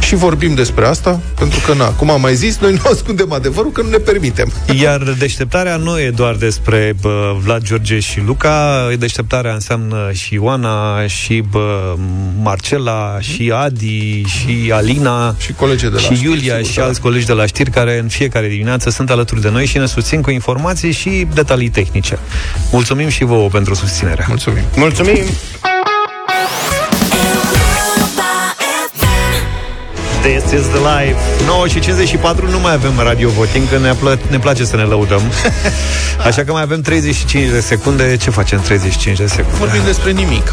[0.00, 3.70] și vorbim despre asta, pentru că, na, cum am mai zis, noi nu ascundem adevărul,
[3.72, 4.52] că nu ne permitem.
[4.82, 11.06] Iar deșteptarea nu e doar despre bă, Vlad, George și Luca, deșteptarea înseamnă și Ioana,
[11.06, 11.94] și bă,
[12.42, 16.84] Marcela, și Adi, și Alina, Și colegii de la și știri, Iulia sigur, și da.
[16.84, 19.86] alți colegi de la știri care în fiecare dimineață sunt alături de noi și ne
[19.86, 22.18] susțin cu informații și detalii tehnice.
[22.72, 24.24] Mulțumim și vouă pentru susținere.
[24.28, 24.62] Mulțumim.
[24.76, 25.24] Mulțumim!
[30.26, 34.30] This is the life 9 și 54 nu mai avem radio voting Că ne, plă-
[34.30, 35.20] ne place să ne lăudăm
[36.26, 39.56] Așa că mai avem 35 de secunde Ce facem 35 de secunde?
[39.58, 40.52] Vorbim despre nimic.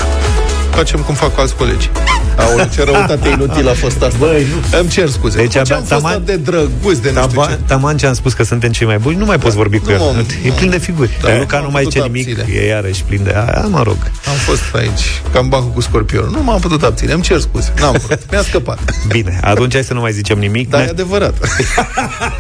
[0.76, 1.90] Facem cum fac alți colegi.
[2.38, 4.18] Aoleu, ce răutate inutilă a fost asta.
[4.20, 4.80] Băi, nu.
[4.80, 5.38] Îmi cer scuze.
[5.38, 7.60] Deci Deci abia am fost taman- atât de drăguț de nu știu Taba, ce.
[7.66, 9.92] taman ce am spus că suntem cei mai buni Nu mai poți vorbi cu nu
[9.92, 12.06] el m-am- E plin de figuri Da, da, Luca nu nu am mai putut zice
[12.14, 12.58] nimic abține.
[12.60, 13.98] E iarăși plin de aia, mă rog
[14.28, 16.30] Am fost aici, cam bancul cu scorpionul.
[16.32, 17.74] Nu m-am putut abține, îmi cer scuze.
[17.80, 18.20] N-am vrut.
[18.32, 18.80] Mi-a scăpat.
[19.08, 21.34] Bine, atunci hai să nu mai zicem nimic Dar e ne, adevărat.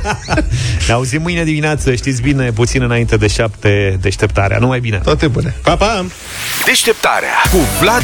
[0.87, 5.55] ne auzim mâine dimineață Știți bine, puțin înainte de șapte Deșteptarea, numai bine Toate bune.
[5.63, 6.05] Pa, pa!
[6.65, 8.03] Deșteptarea cu Vlad,